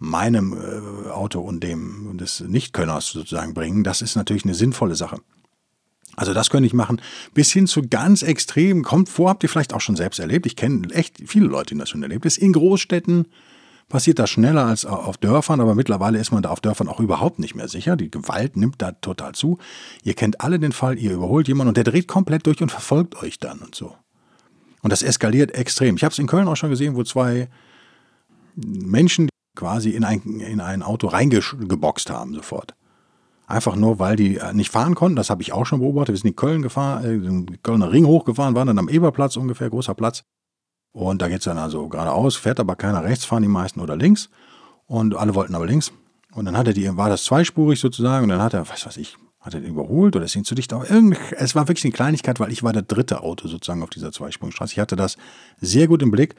meinem 0.00 0.52
äh, 0.52 1.10
Auto 1.10 1.38
und 1.38 1.62
dem 1.62 2.18
des 2.18 2.40
Nichtkönners 2.40 3.06
sozusagen 3.06 3.54
bringen. 3.54 3.84
Das 3.84 4.02
ist 4.02 4.16
natürlich 4.16 4.44
eine 4.44 4.54
sinnvolle 4.54 4.96
Sache. 4.96 5.18
Also 6.16 6.34
das 6.34 6.50
könnte 6.50 6.66
ich 6.66 6.74
machen. 6.74 7.00
Bis 7.34 7.50
hin 7.52 7.66
zu 7.66 7.82
ganz 7.82 8.22
extrem, 8.22 8.82
kommt 8.82 9.08
vor, 9.08 9.30
habt 9.30 9.42
ihr 9.42 9.48
vielleicht 9.48 9.72
auch 9.72 9.80
schon 9.80 9.96
selbst 9.96 10.18
erlebt. 10.18 10.46
Ich 10.46 10.56
kenne 10.56 10.88
echt 10.92 11.16
viele 11.26 11.46
Leute, 11.46 11.74
die 11.74 11.78
das 11.78 11.88
schon 11.88 12.02
erlebt. 12.02 12.26
Ist 12.26 12.38
in 12.38 12.52
Großstädten 12.52 13.26
passiert 13.88 14.18
das 14.18 14.30
schneller 14.30 14.64
als 14.66 14.86
auf 14.86 15.18
Dörfern, 15.18 15.60
aber 15.60 15.74
mittlerweile 15.74 16.18
ist 16.18 16.30
man 16.30 16.42
da 16.42 16.50
auf 16.50 16.60
Dörfern 16.60 16.88
auch 16.88 17.00
überhaupt 17.00 17.38
nicht 17.38 17.54
mehr 17.54 17.68
sicher. 17.68 17.96
Die 17.96 18.10
Gewalt 18.10 18.56
nimmt 18.56 18.80
da 18.80 18.92
total 18.92 19.34
zu. 19.34 19.58
Ihr 20.02 20.14
kennt 20.14 20.40
alle 20.40 20.58
den 20.58 20.72
Fall, 20.72 20.98
ihr 20.98 21.12
überholt 21.12 21.48
jemanden 21.48 21.68
und 21.68 21.76
der 21.76 21.84
dreht 21.84 22.08
komplett 22.08 22.46
durch 22.46 22.62
und 22.62 22.70
verfolgt 22.70 23.20
euch 23.22 23.38
dann 23.38 23.58
und 23.58 23.74
so. 23.74 23.94
Und 24.82 24.92
das 24.92 25.02
eskaliert 25.02 25.52
extrem. 25.52 25.96
Ich 25.96 26.04
habe 26.04 26.12
es 26.12 26.18
in 26.18 26.26
Köln 26.26 26.48
auch 26.48 26.56
schon 26.56 26.70
gesehen, 26.70 26.94
wo 26.96 27.02
zwei 27.02 27.48
Menschen 28.56 29.28
quasi 29.54 29.90
in 29.90 30.04
ein, 30.04 30.22
in 30.40 30.60
ein 30.60 30.82
Auto 30.82 31.08
reingeboxt 31.08 32.10
haben 32.10 32.34
sofort. 32.34 32.74
Einfach 33.50 33.74
nur, 33.74 33.98
weil 33.98 34.14
die 34.14 34.38
nicht 34.52 34.70
fahren 34.70 34.94
konnten. 34.94 35.16
Das 35.16 35.28
habe 35.28 35.42
ich 35.42 35.52
auch 35.52 35.66
schon 35.66 35.80
beobachtet. 35.80 36.14
Wir 36.14 36.18
sind 36.20 36.30
in 36.30 36.36
Köln 36.36 36.62
gefahren, 36.62 37.04
äh, 37.04 37.18
den 37.18 37.62
Kölner 37.62 37.90
Ring 37.90 38.06
hochgefahren, 38.06 38.54
waren 38.54 38.68
dann 38.68 38.78
am 38.78 38.88
Eberplatz 38.88 39.36
ungefähr, 39.36 39.68
großer 39.68 39.94
Platz. 39.94 40.22
Und 40.92 41.20
da 41.20 41.28
geht 41.28 41.38
es 41.38 41.44
dann 41.44 41.58
also 41.58 41.88
geradeaus, 41.88 42.36
fährt 42.36 42.60
aber 42.60 42.76
keiner 42.76 43.02
rechts, 43.02 43.24
fahren 43.24 43.42
die 43.42 43.48
meisten 43.48 43.80
oder 43.80 43.96
links. 43.96 44.30
Und 44.86 45.16
alle 45.16 45.34
wollten 45.34 45.56
aber 45.56 45.66
links. 45.66 45.92
Und 46.32 46.44
dann 46.44 46.56
hatte 46.56 46.74
die, 46.74 46.96
war 46.96 47.08
das 47.08 47.24
zweispurig 47.24 47.80
sozusagen. 47.80 48.22
Und 48.22 48.28
dann 48.30 48.40
hat 48.40 48.54
er, 48.54 48.68
was 48.68 48.86
weiß 48.86 48.96
ich, 48.98 49.16
hat 49.40 49.54
er 49.54 49.60
überholt 49.62 50.14
oder 50.14 50.26
ist 50.26 50.36
ihn 50.36 50.44
zu 50.44 50.54
dicht? 50.54 50.72
Aber 50.72 50.88
irgend, 50.88 51.18
es 51.32 51.56
war 51.56 51.66
wirklich 51.66 51.84
eine 51.84 51.92
Kleinigkeit, 51.92 52.38
weil 52.38 52.52
ich 52.52 52.62
war 52.62 52.72
der 52.72 52.82
dritte 52.82 53.22
Auto 53.22 53.48
sozusagen 53.48 53.82
auf 53.82 53.90
dieser 53.90 54.12
Zweispurigstraße. 54.12 54.74
Ich 54.74 54.78
hatte 54.78 54.94
das 54.94 55.16
sehr 55.60 55.88
gut 55.88 56.02
im 56.02 56.12
Blick 56.12 56.36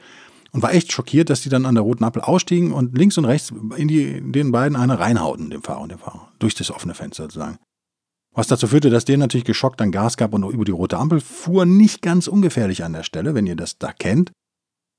und 0.52 0.62
war 0.62 0.74
echt 0.74 0.92
schockiert, 0.92 1.30
dass 1.30 1.40
die 1.40 1.48
dann 1.48 1.66
an 1.66 1.74
der 1.74 1.82
roten 1.82 2.04
Ampel 2.04 2.22
ausstiegen 2.22 2.72
und 2.72 2.96
links 2.96 3.18
und 3.18 3.24
rechts 3.24 3.52
in, 3.76 3.88
die, 3.88 4.20
den 4.20 4.52
beiden 4.52 4.76
eine 4.76 4.98
reinhauten, 4.98 5.50
dem 5.50 5.62
Fahrer 5.62 5.80
und 5.80 5.90
dem 5.90 5.98
Fahrer, 5.98 6.28
durch 6.38 6.54
das 6.54 6.70
offene 6.70 6.94
Fenster 6.94 7.24
sozusagen. 7.24 7.58
Was 8.34 8.46
dazu 8.46 8.66
führte, 8.66 8.90
dass 8.90 9.04
der 9.04 9.18
natürlich 9.18 9.44
geschockt 9.44 9.80
dann 9.80 9.92
Gas 9.92 10.16
gab 10.16 10.32
und 10.32 10.42
über 10.44 10.64
die 10.64 10.72
rote 10.72 10.98
Ampel 10.98 11.20
fuhr. 11.20 11.66
Nicht 11.66 12.00
ganz 12.00 12.28
ungefährlich 12.28 12.82
an 12.82 12.94
der 12.94 13.02
Stelle, 13.02 13.34
wenn 13.34 13.46
ihr 13.46 13.56
das 13.56 13.78
da 13.78 13.92
kennt. 13.92 14.32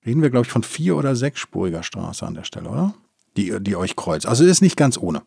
Reden 0.06 0.22
wir, 0.22 0.30
glaube 0.30 0.46
ich, 0.46 0.52
von 0.52 0.64
vier- 0.64 0.98
oder 0.98 1.16
sechsspuriger 1.16 1.82
Straße 1.82 2.26
an 2.26 2.36
der 2.36 2.44
Stelle, 2.44 2.70
oder? 2.70 2.94
Die, 3.38 3.60
die 3.60 3.76
euch 3.76 3.96
kreuzt. 3.96 4.28
Also 4.28 4.44
ist 4.46 4.62
nicht 4.62 4.78
ganz 4.78 4.98
ohne. 4.98 5.24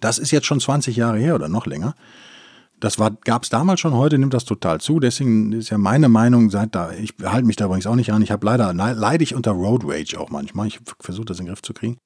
Das 0.00 0.18
ist 0.18 0.30
jetzt 0.30 0.46
schon 0.46 0.60
20 0.60 0.96
Jahre 0.96 1.18
her 1.18 1.34
oder 1.34 1.48
noch 1.48 1.66
länger. 1.66 1.94
Das 2.80 2.96
gab 2.96 3.42
es 3.42 3.48
damals 3.48 3.80
schon, 3.80 3.94
heute 3.94 4.18
nimmt 4.18 4.34
das 4.34 4.44
total 4.44 4.80
zu. 4.80 5.00
Deswegen 5.00 5.52
ist 5.52 5.70
ja 5.70 5.78
meine 5.78 6.08
Meinung, 6.08 6.50
seit 6.50 6.74
da, 6.74 6.92
ich 6.92 7.14
halte 7.24 7.46
mich 7.46 7.56
da 7.56 7.64
übrigens 7.64 7.86
auch 7.86 7.96
nicht 7.96 8.12
an. 8.12 8.22
Ich 8.22 8.30
habe 8.30 8.46
leider, 8.46 8.72
leide 8.72 9.24
ich 9.24 9.34
unter 9.34 9.50
Road 9.50 9.82
Rage 9.84 10.18
auch 10.18 10.30
manchmal. 10.30 10.68
Ich 10.68 10.78
versuche 11.00 11.26
das 11.26 11.40
in 11.40 11.46
den 11.46 11.50
Griff 11.50 11.62
zu 11.62 11.74
kriegen. 11.74 11.98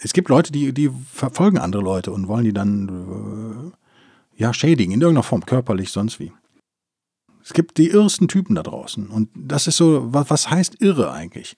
Es 0.00 0.12
gibt 0.12 0.28
Leute, 0.28 0.50
die, 0.50 0.72
die 0.72 0.90
verfolgen 1.12 1.58
andere 1.58 1.82
Leute 1.82 2.10
und 2.10 2.26
wollen 2.26 2.44
die 2.44 2.52
dann 2.52 3.72
äh, 4.36 4.42
ja 4.42 4.52
schädigen, 4.52 4.92
in 4.92 5.00
irgendeiner 5.00 5.22
Form, 5.22 5.46
körperlich, 5.46 5.90
sonst 5.90 6.18
wie. 6.18 6.32
Es 7.44 7.52
gibt 7.52 7.78
die 7.78 7.88
irrsten 7.88 8.26
Typen 8.28 8.56
da 8.56 8.62
draußen. 8.62 9.08
Und 9.08 9.28
das 9.34 9.66
ist 9.66 9.76
so, 9.76 10.12
was, 10.12 10.30
was 10.30 10.50
heißt 10.50 10.80
irre 10.80 11.12
eigentlich? 11.12 11.56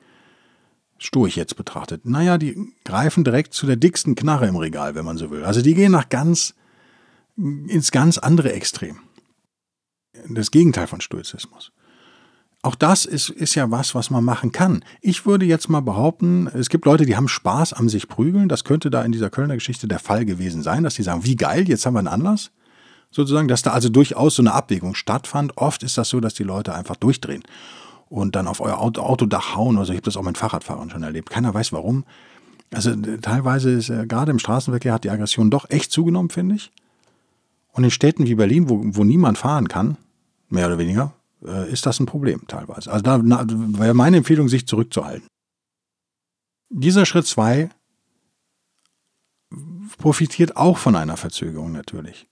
Sturch 0.98 1.37
jetzt 1.37 1.57
betrachtet. 1.57 2.07
Naja, 2.07 2.38
die 2.38 2.72
greifen 2.85 3.24
direkt 3.24 3.54
zu 3.54 3.66
der 3.66 3.76
dicksten 3.76 4.14
Knarre 4.14 4.46
im 4.46 4.57
Regal, 4.57 4.94
wenn 4.94 5.04
man 5.04 5.18
so 5.18 5.30
will. 5.30 5.44
Also 5.44 5.62
die 5.62 5.74
gehen 5.74 5.92
nach 5.92 6.09
ganz, 6.09 6.54
ins 7.37 7.90
ganz 7.90 8.18
andere 8.18 8.53
Extrem. 8.53 8.99
Das 10.29 10.51
Gegenteil 10.51 10.87
von 10.87 11.01
Stoizismus. 11.01 11.73
Auch 12.62 12.75
das 12.75 13.05
ist, 13.05 13.29
ist 13.29 13.57
ja 13.57 13.70
was, 13.70 13.94
was 13.94 14.09
man 14.09 14.25
machen 14.25 14.51
kann. 14.51 14.83
Ich 15.03 15.27
würde 15.27 15.44
jetzt 15.44 15.68
mal 15.68 15.83
behaupten, 15.83 16.47
es 16.47 16.70
gibt 16.70 16.87
Leute, 16.87 17.05
die 17.05 17.14
haben 17.14 17.29
Spaß 17.29 17.75
am 17.75 17.90
sich 17.90 18.09
prügeln. 18.09 18.49
Das 18.49 18.64
könnte 18.64 18.88
da 18.88 19.03
in 19.03 19.12
dieser 19.12 19.29
Kölner 19.29 19.55
Geschichte 19.55 19.87
der 19.87 19.99
Fall 19.99 20.25
gewesen 20.25 20.62
sein, 20.62 20.83
dass 20.83 20.94
die 20.94 21.03
sagen, 21.03 21.27
wie 21.27 21.37
geil, 21.37 21.68
jetzt 21.68 21.85
haben 21.85 21.92
wir 21.92 21.99
einen 21.99 22.09
Anlass. 22.09 22.53
Sozusagen, 23.11 23.49
dass 23.49 23.61
da 23.61 23.73
also 23.73 23.90
durchaus 23.90 24.37
so 24.37 24.42
eine 24.42 24.55
Abwägung 24.55 24.94
stattfand. 24.94 25.59
Oft 25.59 25.83
ist 25.83 25.99
das 25.99 26.09
so, 26.09 26.20
dass 26.20 26.33
die 26.33 26.42
Leute 26.42 26.75
einfach 26.75 26.97
durchdrehen 26.97 27.42
und 28.09 28.35
dann 28.35 28.49
auf 28.49 28.61
euer 28.61 28.79
Auto, 28.79 29.03
Autodach 29.03 29.55
hauen. 29.55 29.77
Also 29.77 29.92
ich 29.92 29.99
habe 29.99 30.07
das 30.07 30.16
auch 30.16 30.23
mit 30.23 30.38
Fahrradfahrern 30.38 30.88
schon 30.88 31.03
erlebt. 31.03 31.29
Keiner 31.29 31.53
weiß 31.53 31.73
warum. 31.73 32.05
Also 32.73 32.94
teilweise 32.97 33.70
ist 33.70 33.90
äh, 33.90 34.07
gerade 34.07 34.31
im 34.31 34.38
Straßenverkehr 34.38 34.94
hat 34.94 35.05
die 35.05 35.11
Aggression 35.11 35.51
doch 35.51 35.68
echt 35.68 35.92
zugenommen, 35.92 36.31
finde 36.31 36.55
ich. 36.55 36.73
Und 37.74 37.82
in 37.84 37.90
Städten 37.90 38.26
wie 38.26 38.37
Berlin, 38.37 38.68
wo, 38.68 38.80
wo 38.84 39.04
niemand 39.04 39.37
fahren 39.37 39.68
kann, 39.68 39.96
mehr 40.48 40.68
oder 40.68 40.78
weniger, 40.78 41.12
äh, 41.44 41.70
ist 41.70 41.87
das 41.87 41.98
ein 41.98 42.06
Problem 42.06 42.46
teilweise. 42.46 42.90
Also 42.90 43.02
da 43.02 43.20
wäre 43.20 43.94
meine 43.94 44.16
Empfehlung, 44.18 44.48
sich 44.48 44.66
zurückzuhalten. 44.66 45.26
Dieser 46.70 47.04
Schritt 47.04 47.26
2 47.26 47.68
profitiert 49.98 50.56
auch 50.56 50.78
von 50.78 50.94
einer 50.94 51.16
Verzögerung 51.16 51.72
natürlich. 51.72 52.28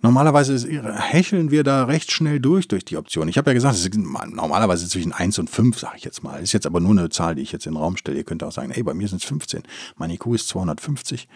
Normalerweise 0.00 0.68
hecheln 0.96 1.52
wir 1.52 1.62
da 1.62 1.84
recht 1.84 2.10
schnell 2.10 2.40
durch 2.40 2.66
durch 2.66 2.84
die 2.84 2.96
Option. 2.96 3.28
Ich 3.28 3.38
habe 3.38 3.50
ja 3.50 3.54
gesagt, 3.54 3.76
es 3.76 3.86
ist 3.86 3.96
normalerweise 3.96 4.88
zwischen 4.88 5.12
1 5.12 5.38
und 5.38 5.50
5, 5.50 5.78
sage 5.78 5.96
ich 5.96 6.04
jetzt 6.04 6.24
mal. 6.24 6.42
Ist 6.42 6.52
jetzt 6.52 6.66
aber 6.66 6.80
nur 6.80 6.90
eine 6.90 7.08
Zahl, 7.08 7.36
die 7.36 7.42
ich 7.42 7.52
jetzt 7.52 7.66
in 7.66 7.74
den 7.74 7.78
Raum 7.78 7.96
stelle. 7.96 8.16
Ihr 8.16 8.24
könnt 8.24 8.42
auch 8.42 8.50
sagen, 8.50 8.72
ey, 8.72 8.82
bei 8.82 8.94
mir 8.94 9.06
sind 9.06 9.22
es 9.22 9.28
15. 9.28 9.62
Mein 9.96 10.10
IQ 10.10 10.26
ist 10.34 10.48
250 10.48 11.28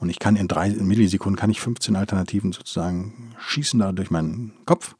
und 0.00 0.08
ich 0.08 0.18
kann 0.18 0.34
in 0.36 0.48
drei 0.48 0.70
Millisekunden 0.70 1.38
kann 1.38 1.50
ich 1.50 1.60
15 1.60 1.94
Alternativen 1.94 2.52
sozusagen 2.52 3.34
schießen 3.38 3.78
da 3.78 3.92
durch 3.92 4.10
meinen 4.10 4.52
Kopf. 4.64 4.96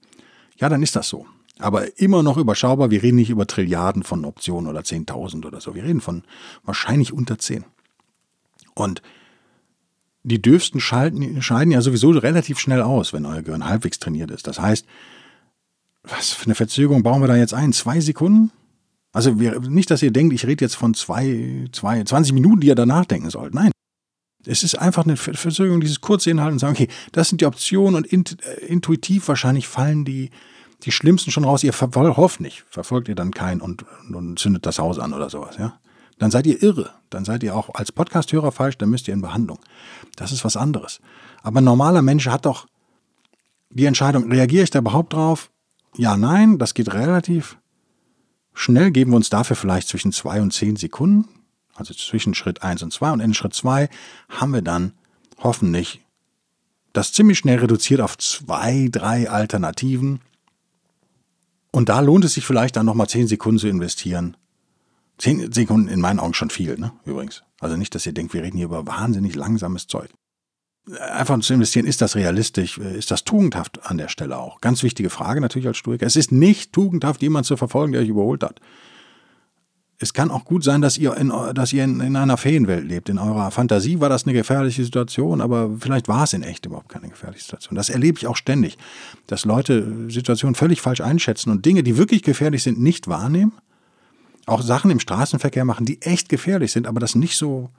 Ja, 0.58 0.68
dann 0.68 0.82
ist 0.82 0.94
das 0.94 1.08
so. 1.08 1.26
Aber 1.58 1.98
immer 1.98 2.22
noch 2.22 2.36
überschaubar. 2.36 2.90
Wir 2.90 3.02
reden 3.02 3.16
nicht 3.16 3.30
über 3.30 3.46
Trilliarden 3.46 4.02
von 4.02 4.24
Optionen 4.26 4.68
oder 4.68 4.80
10.000 4.80 5.46
oder 5.46 5.60
so. 5.60 5.74
Wir 5.74 5.84
reden 5.84 6.02
von 6.02 6.22
wahrscheinlich 6.64 7.14
unter 7.14 7.38
10. 7.38 7.64
Und 8.74 9.02
die 10.22 10.40
dürfsten 10.40 10.80
schalten, 10.80 11.40
scheiden 11.40 11.72
ja 11.72 11.80
sowieso 11.80 12.10
relativ 12.10 12.58
schnell 12.58 12.82
aus, 12.82 13.14
wenn 13.14 13.24
euer 13.24 13.42
Gehirn 13.42 13.64
halbwegs 13.66 13.98
trainiert 13.98 14.30
ist. 14.30 14.46
Das 14.46 14.60
heißt, 14.60 14.84
was 16.02 16.30
für 16.30 16.44
eine 16.44 16.54
Verzögerung 16.54 17.02
bauen 17.02 17.22
wir 17.22 17.28
da 17.28 17.36
jetzt 17.36 17.54
ein? 17.54 17.72
Zwei 17.72 18.00
Sekunden? 18.00 18.52
Also 19.12 19.40
wir, 19.40 19.60
nicht, 19.60 19.90
dass 19.90 20.02
ihr 20.02 20.12
denkt, 20.12 20.34
ich 20.34 20.46
rede 20.46 20.64
jetzt 20.64 20.76
von 20.76 20.92
zwei, 20.92 21.66
zwei, 21.72 22.04
20 22.04 22.34
Minuten, 22.34 22.60
die 22.60 22.68
ihr 22.68 22.74
danach 22.74 23.06
denken 23.06 23.30
sollt. 23.30 23.54
Nein. 23.54 23.70
Es 24.46 24.62
ist 24.62 24.74
einfach 24.76 25.05
eine 25.05 25.16
Verzögerung, 25.16 25.81
dieses 25.81 26.00
kurze 26.00 26.31
Inhalt 26.31 26.53
und 26.53 26.59
sagen, 26.59 26.74
okay, 26.74 26.88
das 27.12 27.29
sind 27.29 27.40
die 27.40 27.46
Optionen 27.46 27.96
und 27.96 28.12
äh, 28.12 28.64
intuitiv 28.66 29.29
wahrscheinlich 29.29 29.68
fallen 29.68 30.05
die, 30.05 30.31
die 30.83 30.92
schlimmsten 30.92 31.31
schon 31.31 31.44
raus. 31.44 31.62
Ihr 31.62 31.72
hofft 31.72 32.40
nicht, 32.40 32.64
verfolgt 32.70 33.09
ihr 33.09 33.14
dann 33.14 33.33
keinen 33.33 33.61
und, 33.61 33.85
und 34.12 34.38
zündet 34.38 34.64
das 34.64 34.79
Haus 34.79 34.98
an 34.98 35.12
oder 35.12 35.29
sowas, 35.29 35.57
ja. 35.59 35.79
Dann 36.18 36.31
seid 36.31 36.46
ihr 36.46 36.62
irre. 36.62 36.90
Dann 37.09 37.24
seid 37.24 37.42
ihr 37.42 37.57
auch 37.57 37.74
als 37.74 37.92
Podcasthörer 37.92 38.53
falsch, 38.53 38.79
dann 38.79 38.90
müsst 38.90 39.09
ihr 39.09 39.14
in 39.14 39.22
Behandlung. 39.22 39.59
Das 40.16 40.33
ist 40.33 40.44
was 40.44 40.57
anderes. 40.57 41.00
Aber 41.42 41.61
ein 41.61 41.64
normaler 41.64 42.03
Mensch 42.03 42.26
hat 42.29 42.46
doch 42.46 42.66
die 43.70 43.87
Entscheidung, 43.87 44.31
reagiere 44.31 44.64
ich 44.64 44.70
da 44.70 44.81
überhaupt 44.81 45.12
drauf? 45.12 45.50
Ja, 45.96 46.16
nein, 46.16 46.59
das 46.59 46.74
geht 46.74 46.92
relativ 46.92 47.59
schnell. 48.53 48.90
Geben 48.90 49.12
wir 49.12 49.16
uns 49.16 49.31
dafür 49.31 49.57
vielleicht 49.57 49.88
zwischen 49.88 50.12
zwei 50.12 50.40
und 50.40 50.53
zehn 50.53 50.76
Sekunden. 50.76 51.29
Also 51.74 51.94
zwischen 51.94 52.35
Schritt 52.35 52.62
eins 52.62 52.83
und 52.83 52.92
zwei 52.92 53.11
und 53.11 53.20
in 53.20 53.35
Schritt 53.35 53.54
zwei 53.54 53.88
haben 54.28 54.52
wir 54.52 54.62
dann 54.62 54.92
hoffentlich 55.38 56.00
das 56.92 57.12
ziemlich 57.12 57.38
schnell 57.38 57.59
reduziert 57.59 58.00
auf 58.00 58.18
zwei, 58.18 58.88
drei 58.90 59.30
Alternativen. 59.30 60.20
Und 61.70 61.88
da 61.88 62.00
lohnt 62.00 62.24
es 62.24 62.35
sich 62.35 62.44
vielleicht 62.44 62.76
dann 62.76 62.87
nochmal 62.87 63.09
zehn 63.09 63.28
Sekunden 63.28 63.59
zu 63.61 63.68
investieren. 63.68 64.37
Zehn 65.18 65.52
Sekunden 65.52 65.88
in 65.88 66.00
meinen 66.00 66.18
Augen 66.18 66.35
schon 66.35 66.50
viel, 66.50 66.78
ne? 66.78 66.92
Übrigens. 67.04 67.44
Also 67.61 67.76
nicht, 67.76 67.94
dass 67.94 68.06
ihr 68.06 68.12
denkt, 68.12 68.35
wir 68.35 68.42
reden 68.42 68.56
hier 68.56 68.66
über 68.66 68.87
wahnsinnig 68.87 69.35
langsames 69.35 69.87
Zeug 69.87 70.11
einfach 70.98 71.38
zu 71.40 71.54
investieren, 71.54 71.87
ist 71.87 72.00
das 72.00 72.16
realistisch, 72.16 72.78
ist 72.78 73.11
das 73.11 73.24
tugendhaft 73.24 73.85
an 73.85 73.98
der 73.98 74.09
Stelle 74.09 74.38
auch? 74.38 74.61
Ganz 74.61 74.83
wichtige 74.83 75.11
Frage 75.11 75.40
natürlich 75.40 75.68
als 75.68 75.76
Stoiker. 75.76 76.06
Es 76.06 76.16
ist 76.16 76.33
nicht 76.33 76.72
tugendhaft, 76.72 77.22
jemanden 77.22 77.46
zu 77.46 77.56
verfolgen, 77.56 77.92
der 77.92 78.02
euch 78.02 78.09
überholt 78.09 78.42
hat. 78.42 78.61
Es 80.02 80.14
kann 80.14 80.30
auch 80.30 80.46
gut 80.46 80.64
sein, 80.64 80.80
dass 80.80 80.96
ihr 80.96 81.14
in, 81.16 81.30
dass 81.54 81.72
ihr 81.74 81.84
in, 81.84 82.00
in 82.00 82.16
einer 82.16 82.38
Feenwelt 82.38 82.88
lebt. 82.88 83.10
In 83.10 83.18
eurer 83.18 83.50
Fantasie 83.50 84.00
war 84.00 84.08
das 84.08 84.24
eine 84.24 84.32
gefährliche 84.32 84.82
Situation, 84.82 85.42
aber 85.42 85.70
vielleicht 85.78 86.08
war 86.08 86.24
es 86.24 86.32
in 86.32 86.42
echt 86.42 86.64
überhaupt 86.64 86.88
keine 86.88 87.08
gefährliche 87.08 87.44
Situation. 87.44 87.76
Das 87.76 87.90
erlebe 87.90 88.18
ich 88.18 88.26
auch 88.26 88.36
ständig, 88.36 88.78
dass 89.26 89.44
Leute 89.44 90.08
Situationen 90.08 90.54
völlig 90.54 90.80
falsch 90.80 91.02
einschätzen 91.02 91.50
und 91.50 91.66
Dinge, 91.66 91.82
die 91.82 91.98
wirklich 91.98 92.22
gefährlich 92.22 92.62
sind, 92.62 92.80
nicht 92.80 93.08
wahrnehmen. 93.08 93.52
Auch 94.46 94.62
Sachen 94.62 94.90
im 94.90 95.00
Straßenverkehr 95.00 95.66
machen, 95.66 95.84
die 95.84 96.00
echt 96.00 96.30
gefährlich 96.30 96.72
sind, 96.72 96.86
aber 96.86 96.98
das 96.98 97.14
nicht 97.14 97.36
so 97.36 97.70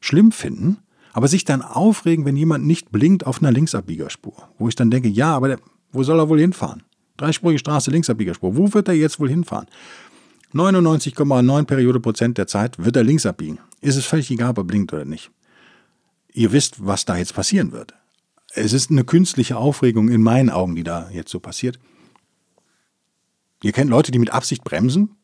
schlimm 0.00 0.32
finden 0.32 0.78
aber 1.12 1.28
sich 1.28 1.44
dann 1.44 1.62
aufregen, 1.62 2.24
wenn 2.24 2.36
jemand 2.36 2.66
nicht 2.66 2.90
blinkt 2.90 3.26
auf 3.26 3.42
einer 3.42 3.52
Linksabbiegerspur. 3.52 4.34
Wo 4.58 4.68
ich 4.68 4.76
dann 4.76 4.90
denke, 4.90 5.08
ja, 5.08 5.34
aber 5.34 5.48
der, 5.48 5.58
wo 5.92 6.02
soll 6.02 6.18
er 6.18 6.28
wohl 6.28 6.40
hinfahren? 6.40 6.82
Dreispurige 7.16 7.58
Straße, 7.58 7.90
Linksabbiegerspur. 7.90 8.56
Wo 8.56 8.72
wird 8.72 8.88
er 8.88 8.94
jetzt 8.94 9.20
wohl 9.20 9.28
hinfahren? 9.28 9.66
99,9 10.54 11.64
Periode 11.64 12.00
Prozent 12.00 12.38
der 12.38 12.46
Zeit 12.46 12.78
wird 12.78 12.96
er 12.96 13.04
links 13.04 13.26
abbiegen. 13.26 13.58
Ist 13.80 13.96
es 13.96 14.04
völlig 14.04 14.30
egal, 14.30 14.50
ob 14.50 14.58
er 14.58 14.64
blinkt 14.64 14.92
oder 14.92 15.04
nicht. 15.04 15.30
Ihr 16.32 16.52
wisst, 16.52 16.84
was 16.86 17.04
da 17.04 17.16
jetzt 17.16 17.34
passieren 17.34 17.72
wird. 17.72 17.94
Es 18.52 18.72
ist 18.72 18.90
eine 18.90 19.04
künstliche 19.04 19.56
Aufregung 19.56 20.08
in 20.08 20.22
meinen 20.22 20.50
Augen, 20.50 20.74
die 20.74 20.82
da 20.82 21.08
jetzt 21.10 21.30
so 21.30 21.38
passiert. 21.38 21.78
Ihr 23.62 23.72
kennt 23.72 23.90
Leute, 23.90 24.10
die 24.10 24.18
mit 24.18 24.30
Absicht 24.30 24.64
bremsen. 24.64 25.16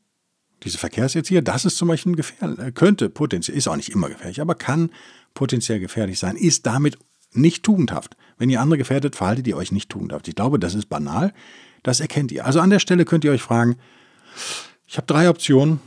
Diese 0.62 0.78
Verkehrserzieher, 0.78 1.42
das 1.42 1.64
ist 1.64 1.76
zum 1.76 1.88
Beispiel 1.88 2.14
gefährlich, 2.14 2.74
könnte 2.74 3.10
potenziell, 3.10 3.56
ist 3.56 3.68
auch 3.68 3.76
nicht 3.76 3.90
immer 3.90 4.08
gefährlich, 4.08 4.40
aber 4.40 4.54
kann 4.54 4.90
potenziell 5.34 5.80
gefährlich 5.80 6.18
sein, 6.18 6.36
ist 6.36 6.66
damit 6.66 6.96
nicht 7.32 7.62
tugendhaft. 7.62 8.16
Wenn 8.38 8.48
ihr 8.48 8.60
andere 8.60 8.78
gefährdet, 8.78 9.16
verhaltet 9.16 9.46
ihr 9.46 9.56
euch 9.56 9.72
nicht 9.72 9.90
tugendhaft. 9.90 10.28
Ich 10.28 10.34
glaube, 10.34 10.58
das 10.58 10.74
ist 10.74 10.86
banal. 10.86 11.34
Das 11.82 12.00
erkennt 12.00 12.32
ihr. 12.32 12.46
Also 12.46 12.60
an 12.60 12.70
der 12.70 12.78
Stelle 12.78 13.04
könnt 13.04 13.24
ihr 13.24 13.32
euch 13.32 13.42
fragen, 13.42 13.76
ich 14.86 14.96
habe 14.96 15.06
drei 15.06 15.28
Optionen, 15.28 15.80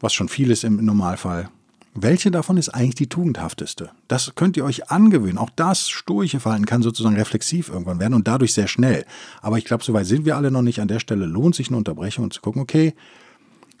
was 0.00 0.12
schon 0.12 0.28
viel 0.28 0.50
ist 0.50 0.64
im 0.64 0.84
Normalfall. 0.84 1.50
Welche 1.98 2.30
davon 2.30 2.58
ist 2.58 2.68
eigentlich 2.68 2.94
die 2.94 3.08
tugendhafteste? 3.08 3.90
Das 4.06 4.34
könnt 4.34 4.58
ihr 4.58 4.66
euch 4.66 4.90
angewöhnen. 4.90 5.38
Auch 5.38 5.48
das 5.48 5.88
stoische 5.88 6.40
Verhalten 6.40 6.66
kann 6.66 6.82
sozusagen 6.82 7.16
reflexiv 7.16 7.70
irgendwann 7.70 7.98
werden 7.98 8.12
und 8.12 8.28
dadurch 8.28 8.52
sehr 8.52 8.68
schnell. 8.68 9.06
Aber 9.40 9.56
ich 9.56 9.64
glaube, 9.64 9.82
soweit 9.82 10.04
sind 10.04 10.26
wir 10.26 10.36
alle 10.36 10.50
noch 10.50 10.60
nicht. 10.60 10.78
An 10.78 10.88
der 10.88 11.00
Stelle 11.00 11.24
lohnt 11.24 11.54
sich 11.54 11.68
eine 11.68 11.78
Unterbrechung 11.78 12.24
und 12.24 12.34
zu 12.34 12.42
gucken, 12.42 12.60
okay, 12.60 12.94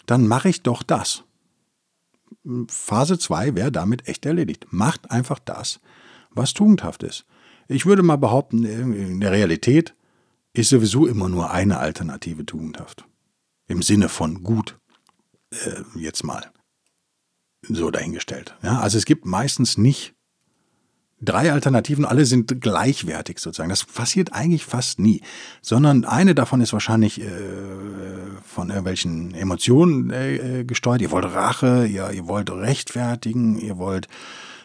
dann 0.06 0.26
mache 0.26 0.48
ich 0.48 0.62
doch 0.62 0.82
das. 0.82 1.24
Phase 2.68 3.18
2 3.18 3.54
wäre 3.54 3.70
damit 3.70 4.08
echt 4.08 4.24
erledigt. 4.24 4.66
Macht 4.70 5.10
einfach 5.10 5.38
das, 5.38 5.80
was 6.30 6.54
tugendhaft 6.54 7.02
ist. 7.02 7.26
Ich 7.68 7.84
würde 7.84 8.02
mal 8.02 8.16
behaupten, 8.16 8.64
in 8.64 9.20
der 9.20 9.32
Realität 9.32 9.94
ist 10.54 10.70
sowieso 10.70 11.06
immer 11.06 11.28
nur 11.28 11.50
eine 11.50 11.78
Alternative 11.78 12.46
tugendhaft. 12.46 13.04
Im 13.68 13.82
Sinne 13.82 14.08
von 14.08 14.42
gut. 14.42 14.78
Äh, 15.50 15.82
jetzt 15.98 16.24
mal. 16.24 16.50
So 17.62 17.90
dahingestellt. 17.90 18.54
Ja, 18.62 18.80
also 18.80 18.98
es 18.98 19.06
gibt 19.06 19.26
meistens 19.26 19.76
nicht 19.76 20.14
drei 21.20 21.52
Alternativen, 21.52 22.04
alle 22.04 22.26
sind 22.26 22.60
gleichwertig 22.60 23.38
sozusagen. 23.38 23.70
Das 23.70 23.84
passiert 23.84 24.32
eigentlich 24.32 24.64
fast 24.64 24.98
nie, 24.98 25.22
sondern 25.62 26.04
eine 26.04 26.34
davon 26.34 26.60
ist 26.60 26.72
wahrscheinlich 26.72 27.20
äh, 27.20 27.26
von 28.44 28.68
irgendwelchen 28.68 29.34
Emotionen 29.34 30.10
äh, 30.10 30.64
gesteuert. 30.64 31.02
Ihr 31.02 31.10
wollt 31.10 31.24
Rache, 31.24 31.86
ihr, 31.86 32.10
ihr 32.10 32.28
wollt 32.28 32.50
rechtfertigen, 32.50 33.58
ihr 33.58 33.78
wollt 33.78 34.08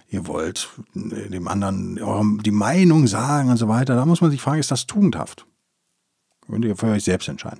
ihr 0.09 0.27
wollt 0.27 0.69
äh, 0.93 1.29
dem 1.29 1.47
anderen 1.47 2.39
die 2.43 2.51
Meinung 2.51 3.07
sagen 3.07 3.49
und 3.49 3.57
so 3.57 3.67
weiter. 3.67 3.95
Da 3.95 4.05
muss 4.05 4.21
man 4.21 4.31
sich 4.31 4.41
fragen, 4.41 4.59
ist 4.59 4.71
das 4.71 4.85
tugendhaft? 4.85 5.45
Könnt 6.47 6.65
ihr 6.65 6.75
für 6.75 6.87
euch 6.87 7.03
selbst 7.03 7.29
entscheiden. 7.29 7.59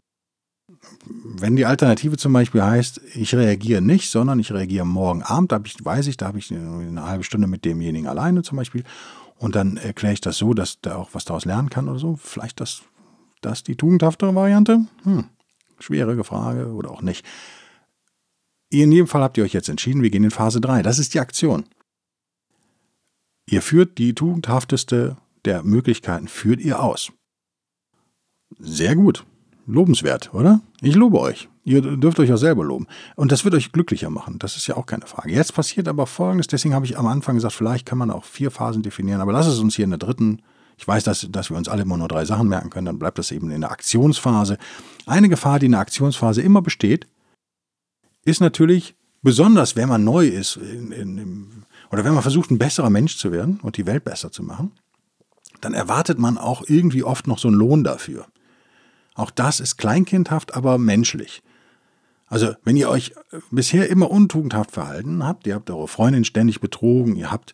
Wenn 1.06 1.56
die 1.56 1.66
Alternative 1.66 2.18
zum 2.18 2.34
Beispiel 2.34 2.64
heißt, 2.64 3.02
ich 3.16 3.34
reagiere 3.36 3.82
nicht, 3.82 4.10
sondern 4.10 4.40
ich 4.40 4.52
reagiere 4.52 4.86
morgen 4.86 5.24
Abend, 5.24 5.52
da 5.52 5.62
ich, 5.64 5.84
weiß 5.84 6.08
ich, 6.08 6.18
da 6.18 6.28
habe 6.28 6.40
ich 6.40 6.52
eine 6.52 7.06
halbe 7.06 7.24
Stunde 7.24 7.48
mit 7.48 7.66
demjenigen 7.66 8.08
alleine 8.08 8.44
zum 8.44 8.58
Beispiel 8.58 8.84
und 9.38 9.56
dann 9.56 9.78
erkläre 9.78 10.14
ich 10.14 10.22
das 10.22 10.38
so, 10.38 10.54
dass 10.54 10.82
der 10.82 10.98
auch 10.98 11.10
was 11.14 11.26
daraus 11.26 11.46
lernen 11.46 11.70
kann 11.70 11.90
oder 11.90 12.00
so. 12.00 12.16
Vielleicht 12.16 12.60
das, 12.60 12.84
das 13.42 13.64
die 13.64 13.76
tugendhaftere 13.76 14.36
Variante? 14.36 14.86
Hm, 15.04 15.26
schwierige 15.80 16.24
Frage 16.24 16.68
oder 16.68 16.92
auch 16.92 17.02
nicht. 17.02 17.26
In 18.70 18.92
jedem 18.92 19.08
Fall 19.08 19.24
habt 19.24 19.38
ihr 19.38 19.44
euch 19.44 19.54
jetzt 19.54 19.70
entschieden, 19.70 20.04
wir 20.04 20.12
gehen 20.12 20.24
in 20.24 20.32
Phase 20.32 20.62
3. 20.62 20.84
Das 20.84 21.00
ist 21.00 21.14
die 21.14 21.20
Aktion. 21.20 21.66
Ihr 23.48 23.62
führt 23.62 23.98
die 23.98 24.14
tugendhafteste 24.14 25.18
der 25.46 25.64
Möglichkeiten, 25.64 26.28
führt 26.28 26.62
ihr 26.62 26.82
aus. 26.82 27.12
Sehr 28.60 28.96
gut 28.96 29.26
lobenswert, 29.66 30.34
oder? 30.34 30.62
Ich 30.82 30.96
lobe 30.96 31.20
euch. 31.20 31.50
Ihr 31.64 31.82
dürft 31.82 32.20
euch 32.20 32.32
auch 32.34 32.38
selber 32.38 32.64
loben. 32.64 32.88
Und 33.16 33.32
das 33.32 33.46
wird 33.46 33.54
euch 33.54 33.72
glücklicher 33.72 34.10
machen. 34.10 34.40
Das 34.40 34.56
ist 34.56 34.66
ja 34.68 34.78
auch 34.78 34.88
keine 34.88 35.06
Frage. 35.06 35.32
Jetzt 35.32 35.54
passiert 35.54 35.88
aber 35.88 36.08
Folgendes. 36.08 36.48
Deswegen 36.48 36.74
habe 36.74 36.86
ich 36.86 36.98
am 36.98 37.06
Anfang 37.06 37.36
gesagt, 37.36 37.54
vielleicht 37.54 37.86
kann 37.86 38.00
man 38.00 38.10
auch 38.10 38.24
vier 38.24 38.50
Phasen 38.50 38.82
definieren. 38.82 39.22
Aber 39.22 39.32
lass 39.32 39.48
es 39.48 39.60
uns 39.60 39.76
hier 39.76 39.86
in 39.86 39.92
der 39.92 40.00
dritten. 40.00 40.42
Ich 40.78 40.88
weiß, 40.88 41.04
dass, 41.04 41.28
dass 41.30 41.52
wir 41.52 41.58
uns 41.58 41.70
alle 41.70 41.84
immer 41.84 41.98
nur 41.98 42.08
drei 42.08 42.26
Sachen 42.26 42.48
merken 42.48 42.72
können. 42.72 42.88
Dann 42.88 42.98
bleibt 42.98 43.20
das 43.20 43.32
eben 43.32 43.52
in 43.52 43.62
der 43.62 43.72
Aktionsphase. 43.72 44.58
Eine 45.06 45.30
Gefahr, 45.30 45.60
die 45.60 45.68
in 45.68 45.74
der 45.74 45.82
Aktionsphase 45.82 46.42
immer 46.42 46.64
besteht, 46.64 47.06
ist 48.26 48.42
natürlich, 48.42 48.96
besonders 49.22 49.76
wenn 49.76 49.90
man 49.90 50.04
neu 50.04 50.28
ist 50.28 50.56
in, 50.58 50.92
in, 50.92 51.64
oder 51.92 52.04
wenn 52.04 52.14
man 52.14 52.24
versucht, 52.24 52.50
ein 52.50 52.58
besserer 52.58 52.90
Mensch 52.90 53.18
zu 53.18 53.32
werden 53.32 53.60
und 53.62 53.78
die 53.78 53.86
Welt 53.86 54.04
besser 54.04 54.32
zu 54.32 54.42
machen, 54.42 54.72
dann 55.60 55.76
erwartet 55.76 56.18
man 56.18 56.40
auch 56.40 56.64
irgendwie 56.66 57.04
oft 57.04 57.28
noch 57.28 57.38
so 57.38 57.48
einen 57.48 57.58
Lohn 57.58 57.84
dafür. 57.84 58.26
Auch 59.16 59.32
das 59.32 59.60
ist 59.60 59.78
kleinkindhaft, 59.78 60.54
aber 60.54 60.78
menschlich. 60.78 61.44
Also, 62.28 62.54
wenn 62.64 62.78
ihr 62.78 62.90
euch 62.90 63.14
bisher 63.52 63.90
immer 63.90 64.10
untugendhaft 64.10 64.72
verhalten 64.72 65.26
habt, 65.26 65.48
ihr 65.48 65.56
habt 65.56 65.70
eure 65.70 65.90
Freundin 65.90 66.24
ständig 66.24 66.62
betrogen, 66.62 67.18
ihr 67.18 67.30
habt 67.30 67.54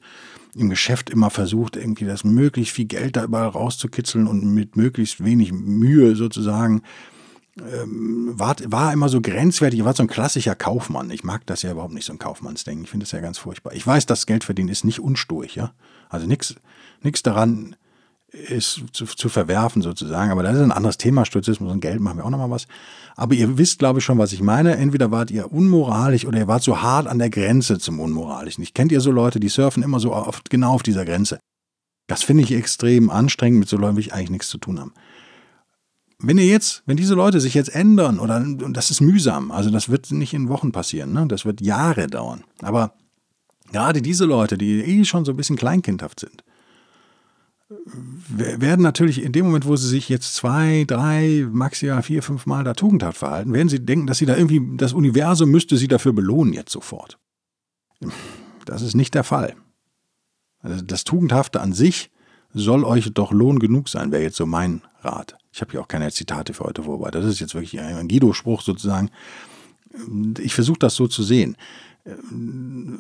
im 0.56 0.70
Geschäft 0.70 1.10
immer 1.10 1.30
versucht, 1.32 1.76
irgendwie 1.76 2.06
das 2.06 2.24
möglichst 2.24 2.76
viel 2.76 2.86
Geld 2.86 3.16
da 3.16 3.24
überall 3.24 3.50
rauszukitzeln 3.50 4.28
und 4.28 4.44
mit 4.44 4.76
möglichst 4.76 5.24
wenig 5.24 5.52
Mühe 5.52 6.16
sozusagen, 6.16 6.84
ähm, 7.60 8.34
war, 8.38 8.56
war 8.66 8.94
immer 8.94 9.10
so 9.10 9.20
grenzwertig, 9.20 9.80
ihr 9.80 9.86
wart 9.86 9.98
so 9.98 10.04
ein 10.04 10.08
klassischer 10.08 10.56
Kaufmann. 10.56 11.10
Ich 11.10 11.24
mag 11.24 11.46
das 11.48 11.64
ja 11.64 11.72
überhaupt 11.72 11.94
nicht, 11.94 12.06
so 12.06 12.14
ein 12.14 12.20
Kaufmannsdenken. 12.20 12.84
Ich 12.84 12.92
finde 12.92 13.06
das 13.06 13.12
ja 13.12 13.20
ganz 13.20 13.40
furchtbar. 13.40 13.74
Ich 13.74 13.86
weiß, 13.86 14.06
dass 14.06 14.28
Geld 14.28 14.44
verdienen 14.44 14.70
ist 14.70 14.86
nicht 14.86 15.00
unstoig, 15.00 15.56
ja. 15.56 15.74
Also 16.10 16.28
nichts 16.28 17.24
daran 17.24 17.76
ist 18.32 18.84
zu, 18.92 19.06
zu 19.06 19.30
verwerfen 19.30 19.82
sozusagen. 19.82 20.32
Aber 20.32 20.44
das 20.44 20.56
ist 20.56 20.62
ein 20.62 20.72
anderes 20.72 20.98
Thema, 20.98 21.26
Stoizismus 21.26 21.72
und 21.72 21.80
Geld 21.80 22.00
machen 22.00 22.18
wir 22.18 22.26
auch 22.26 22.30
nochmal 22.30 22.50
was. 22.50 22.68
Aber 23.16 23.34
ihr 23.34 23.58
wisst, 23.58 23.80
glaube 23.80 24.00
ich, 24.00 24.06
schon, 24.06 24.18
was 24.18 24.34
ich 24.34 24.42
meine. 24.42 24.78
Entweder 24.78 25.12
wart 25.12 25.32
ihr 25.32 25.52
unmoralisch 25.52 26.26
oder 26.26 26.38
ihr 26.38 26.48
wart 26.48 26.64
so 26.64 26.82
hart 26.82 27.08
an 27.08 27.20
der 27.20 27.30
Grenze 27.30 27.80
zum 27.80 28.00
Unmoralischen. 28.00 28.64
Ich 28.64 28.74
kennt 28.74 28.92
ihr 28.92 29.02
so 29.02 29.12
Leute, 29.12 29.40
die 29.40 29.50
surfen 29.50 29.82
immer 29.82 30.00
so 30.00 30.14
oft 30.14 30.50
genau 30.50 30.74
auf 30.74 30.84
dieser 30.84 31.06
Grenze. 31.06 31.40
Das 32.08 32.24
finde 32.24 32.44
ich 32.44 32.52
extrem 32.52 33.10
anstrengend. 33.10 33.60
Mit 33.60 33.70
so 33.70 33.78
Leuten 33.78 33.96
will 33.96 34.04
ich 34.04 34.14
eigentlich 34.14 34.30
nichts 34.30 34.50
zu 34.50 34.58
tun 34.58 34.80
haben. 34.80 34.94
Wenn 36.20 36.38
ihr 36.38 36.48
jetzt, 36.48 36.84
wenn 36.86 36.98
diese 36.98 37.14
Leute 37.14 37.40
sich 37.40 37.54
jetzt 37.54 37.74
ändern, 37.74 38.20
oder 38.20 38.38
und 38.38 38.74
das 38.76 38.90
ist 38.90 39.02
mühsam, 39.02 39.52
also 39.52 39.70
das 39.70 39.88
wird 39.88 40.10
nicht 40.12 40.34
in 40.34 40.50
Wochen 40.50 40.72
passieren, 40.72 41.14
ne? 41.14 41.28
das 41.28 41.46
wird 41.46 41.62
Jahre 41.62 42.08
dauern. 42.08 42.44
Aber 42.62 42.94
gerade 43.72 44.02
diese 44.02 44.26
Leute, 44.26 44.58
die 44.58 44.82
eh 44.82 45.06
schon 45.06 45.26
so 45.26 45.32
ein 45.32 45.38
bisschen 45.38 45.58
kleinkindhaft 45.58 46.20
sind, 46.20 46.44
werden 47.70 48.82
natürlich 48.82 49.22
in 49.22 49.34
dem 49.34 49.46
Moment, 49.48 49.66
wo 49.66 49.76
sie 49.76 49.88
sich 49.88 50.08
jetzt 50.08 50.36
zwei, 50.36 50.86
drei, 50.88 51.46
maximal 51.52 52.02
vier, 52.02 52.24
fünf 52.24 52.46
Mal 52.46 52.64
da 52.64 52.74
tugendhaft 52.74 53.18
verhalten, 53.18 53.54
werden 53.54 53.68
sie 53.68 53.84
denken, 53.84 54.08
dass 54.08 54.20
sie 54.20 54.26
da 54.26 54.38
irgendwie, 54.38 54.62
das 54.78 54.94
Universum 54.94 55.50
müsste 55.50 55.76
sie 55.76 55.88
dafür 55.88 56.14
belohnen 56.14 56.54
jetzt 56.54 56.72
sofort. 56.72 57.20
Das 58.66 58.82
ist 58.82 58.96
nicht 58.96 59.14
der 59.16 59.24
Fall. 59.24 59.56
Also 60.60 60.82
das 60.84 61.04
Tugendhafte 61.04 61.60
an 61.60 61.74
sich 61.74 62.10
soll 62.54 62.84
euch 62.86 63.14
doch 63.14 63.32
Lohn 63.32 63.60
genug 63.60 63.90
sein, 63.90 64.12
wäre 64.12 64.24
jetzt 64.24 64.38
so 64.38 64.46
mein 64.46 64.82
Rat. 65.02 65.38
Ich 65.52 65.62
habe 65.62 65.72
hier 65.72 65.82
auch 65.82 65.88
keine 65.88 66.12
Zitate 66.12 66.54
für 66.54 66.64
heute 66.64 66.84
vorbereitet. 66.84 67.24
Das 67.24 67.30
ist 67.30 67.40
jetzt 67.40 67.54
wirklich 67.54 67.80
ein 67.80 68.08
Guido-Spruch 68.08 68.62
sozusagen. 68.62 69.10
Ich 70.40 70.54
versuche 70.54 70.80
das 70.80 70.96
so 70.96 71.08
zu 71.08 71.24
sehen 71.24 71.58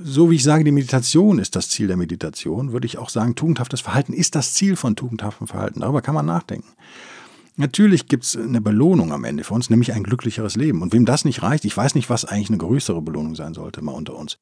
so 0.04 0.30
wie 0.30 0.36
ich 0.36 0.44
sage, 0.44 0.64
die 0.64 0.72
Meditation 0.72 1.40
ist 1.40 1.56
das 1.56 1.70
Ziel 1.70 1.88
der 1.88 1.98
Meditation, 1.98 2.74
würde 2.74 2.86
ich 2.86 2.98
auch 2.98 3.10
sagen, 3.10 3.36
tugendhaftes 3.36 3.82
Verhalten 3.82 4.14
ist 4.14 4.36
das 4.36 4.54
Ziel 4.54 4.76
von 4.76 4.96
tugendhaftem 4.96 5.48
Verhalten. 5.48 5.80
Darüber 5.80 6.02
kann 6.02 6.16
man 6.16 6.26
nachdenken. 6.26 6.68
Natürlich 7.56 8.08
gibt 8.08 8.24
es 8.26 8.36
eine 8.36 8.62
Belohnung 8.62 9.12
am 9.12 9.24
Ende 9.24 9.44
für 9.44 9.54
uns, 9.54 9.70
nämlich 9.70 9.94
ein 9.94 10.04
glücklicheres 10.04 10.56
Leben. 10.56 10.82
Und 10.82 10.94
wem 10.94 11.06
das 11.06 11.26
nicht 11.26 11.42
reicht, 11.42 11.66
ich 11.66 11.76
weiß 11.76 11.96
nicht, 11.96 12.10
was 12.10 12.26
eigentlich 12.26 12.50
eine 12.50 12.60
größere 12.60 13.02
Belohnung 13.02 13.36
sein 13.36 13.54
sollte, 13.54 13.82
mal 13.82 13.94
unter 13.94 14.16
uns. 14.16 14.38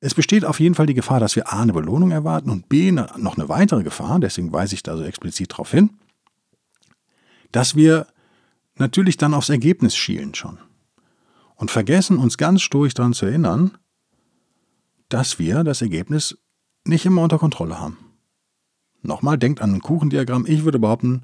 Es 0.00 0.14
besteht 0.14 0.44
auf 0.44 0.60
jeden 0.60 0.74
Fall 0.74 0.86
die 0.86 0.94
Gefahr, 0.94 1.18
dass 1.18 1.34
wir 1.34 1.52
A, 1.52 1.62
eine 1.62 1.72
Belohnung 1.72 2.10
erwarten 2.10 2.50
und 2.50 2.68
B, 2.68 2.92
noch 2.92 3.36
eine 3.36 3.48
weitere 3.48 3.82
Gefahr, 3.82 4.20
deswegen 4.20 4.52
weise 4.52 4.74
ich 4.74 4.82
da 4.82 4.96
so 4.96 5.02
explizit 5.02 5.52
darauf 5.52 5.70
hin, 5.70 5.90
dass 7.52 7.74
wir 7.74 8.06
natürlich 8.76 9.16
dann 9.16 9.34
aufs 9.34 9.48
Ergebnis 9.48 9.96
schielen 9.96 10.34
schon 10.34 10.58
und 11.56 11.70
vergessen 11.70 12.18
uns 12.18 12.36
ganz 12.36 12.60
sturig 12.62 12.94
daran 12.94 13.14
zu 13.14 13.26
erinnern, 13.26 13.78
dass 15.14 15.38
wir 15.38 15.62
das 15.62 15.80
Ergebnis 15.80 16.36
nicht 16.84 17.06
immer 17.06 17.22
unter 17.22 17.38
Kontrolle 17.38 17.78
haben. 17.78 17.98
Nochmal, 19.00 19.38
denkt 19.38 19.60
an 19.60 19.72
ein 19.72 19.80
Kuchendiagramm. 19.80 20.44
Ich 20.44 20.64
würde 20.64 20.80
behaupten, 20.80 21.22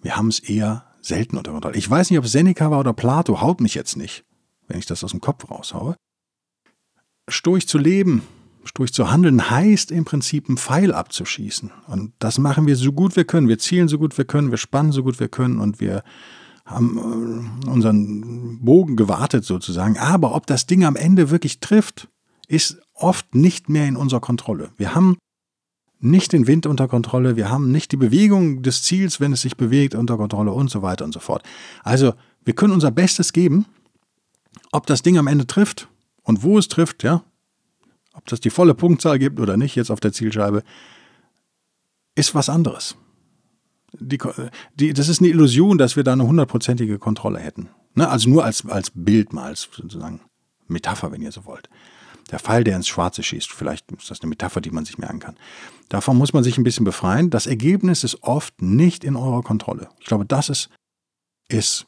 wir 0.00 0.16
haben 0.16 0.28
es 0.28 0.38
eher 0.38 0.84
selten 1.00 1.36
unter 1.36 1.50
Kontrolle. 1.50 1.76
Ich 1.76 1.90
weiß 1.90 2.08
nicht, 2.08 2.20
ob 2.20 2.28
Seneca 2.28 2.70
war 2.70 2.78
oder 2.78 2.92
Plato, 2.92 3.40
haut 3.40 3.60
mich 3.60 3.74
jetzt 3.74 3.96
nicht, 3.96 4.24
wenn 4.68 4.78
ich 4.78 4.86
das 4.86 5.02
aus 5.02 5.10
dem 5.10 5.20
Kopf 5.20 5.50
raushaue. 5.50 5.96
Stoisch 7.28 7.66
zu 7.66 7.78
leben, 7.78 8.22
stoisch 8.62 8.92
zu 8.92 9.10
handeln, 9.10 9.50
heißt 9.50 9.90
im 9.90 10.04
Prinzip 10.04 10.48
einen 10.48 10.56
Pfeil 10.56 10.94
abzuschießen. 10.94 11.72
Und 11.88 12.12
das 12.20 12.38
machen 12.38 12.68
wir 12.68 12.76
so 12.76 12.92
gut 12.92 13.16
wir 13.16 13.24
können. 13.24 13.48
Wir 13.48 13.58
zielen 13.58 13.88
so 13.88 13.98
gut 13.98 14.16
wir 14.16 14.24
können, 14.24 14.52
wir 14.52 14.58
spannen 14.58 14.92
so 14.92 15.02
gut 15.02 15.18
wir 15.18 15.28
können 15.28 15.58
und 15.58 15.80
wir 15.80 16.04
haben 16.64 17.56
äh, 17.66 17.68
unseren 17.68 18.64
Bogen 18.64 18.94
gewartet 18.94 19.44
sozusagen. 19.44 19.98
Aber 19.98 20.36
ob 20.36 20.46
das 20.46 20.66
Ding 20.66 20.84
am 20.84 20.94
Ende 20.94 21.30
wirklich 21.30 21.58
trifft, 21.58 22.08
ist 22.48 22.80
oft 22.94 23.34
nicht 23.34 23.68
mehr 23.68 23.86
in 23.86 23.96
unserer 23.96 24.20
Kontrolle. 24.20 24.70
Wir 24.76 24.94
haben 24.94 25.18
nicht 26.00 26.32
den 26.32 26.46
Wind 26.46 26.66
unter 26.66 26.88
Kontrolle, 26.88 27.36
wir 27.36 27.50
haben 27.50 27.70
nicht 27.70 27.92
die 27.92 27.96
Bewegung 27.96 28.62
des 28.62 28.82
Ziels, 28.82 29.20
wenn 29.20 29.32
es 29.32 29.42
sich 29.42 29.56
bewegt, 29.56 29.94
unter 29.94 30.16
Kontrolle 30.16 30.52
und 30.52 30.70
so 30.70 30.82
weiter 30.82 31.04
und 31.04 31.12
so 31.12 31.20
fort. 31.20 31.42
Also 31.82 32.14
wir 32.44 32.54
können 32.54 32.72
unser 32.72 32.90
Bestes 32.90 33.32
geben, 33.32 33.66
ob 34.72 34.86
das 34.86 35.02
Ding 35.02 35.18
am 35.18 35.26
Ende 35.26 35.46
trifft 35.46 35.88
und 36.22 36.42
wo 36.42 36.58
es 36.58 36.68
trifft, 36.68 37.02
ja, 37.02 37.22
ob 38.14 38.26
das 38.26 38.40
die 38.40 38.50
volle 38.50 38.74
Punktzahl 38.74 39.18
gibt 39.18 39.40
oder 39.40 39.56
nicht 39.56 39.74
jetzt 39.76 39.90
auf 39.90 40.00
der 40.00 40.12
Zielscheibe, 40.12 40.62
ist 42.14 42.34
was 42.34 42.48
anderes. 42.48 42.96
Die, 43.92 44.18
die, 44.74 44.92
das 44.92 45.08
ist 45.08 45.20
eine 45.20 45.28
Illusion, 45.28 45.78
dass 45.78 45.96
wir 45.96 46.04
da 46.04 46.12
eine 46.12 46.26
hundertprozentige 46.26 46.98
Kontrolle 46.98 47.38
hätten. 47.38 47.70
Ne? 47.94 48.08
Also 48.08 48.28
nur 48.28 48.44
als, 48.44 48.64
als 48.66 48.92
Bild 48.94 49.32
mal, 49.32 49.44
als 49.44 49.68
sozusagen 49.72 50.20
Metapher, 50.68 51.10
wenn 51.10 51.22
ihr 51.22 51.32
so 51.32 51.44
wollt 51.44 51.68
der 52.30 52.38
Pfeil, 52.38 52.64
der 52.64 52.76
ins 52.76 52.88
Schwarze 52.88 53.22
schießt. 53.22 53.50
Vielleicht 53.50 53.90
ist 53.92 54.10
das 54.10 54.20
eine 54.20 54.28
Metapher, 54.28 54.60
die 54.60 54.70
man 54.70 54.84
sich 54.84 54.98
merken 54.98 55.20
kann. 55.20 55.36
Davon 55.88 56.18
muss 56.18 56.32
man 56.32 56.44
sich 56.44 56.58
ein 56.58 56.64
bisschen 56.64 56.84
befreien. 56.84 57.30
Das 57.30 57.46
Ergebnis 57.46 58.04
ist 58.04 58.22
oft 58.22 58.60
nicht 58.60 59.04
in 59.04 59.16
eurer 59.16 59.42
Kontrolle. 59.42 59.88
Ich 60.00 60.06
glaube, 60.06 60.26
das 60.26 60.48
ist, 60.48 60.68
ist 61.48 61.86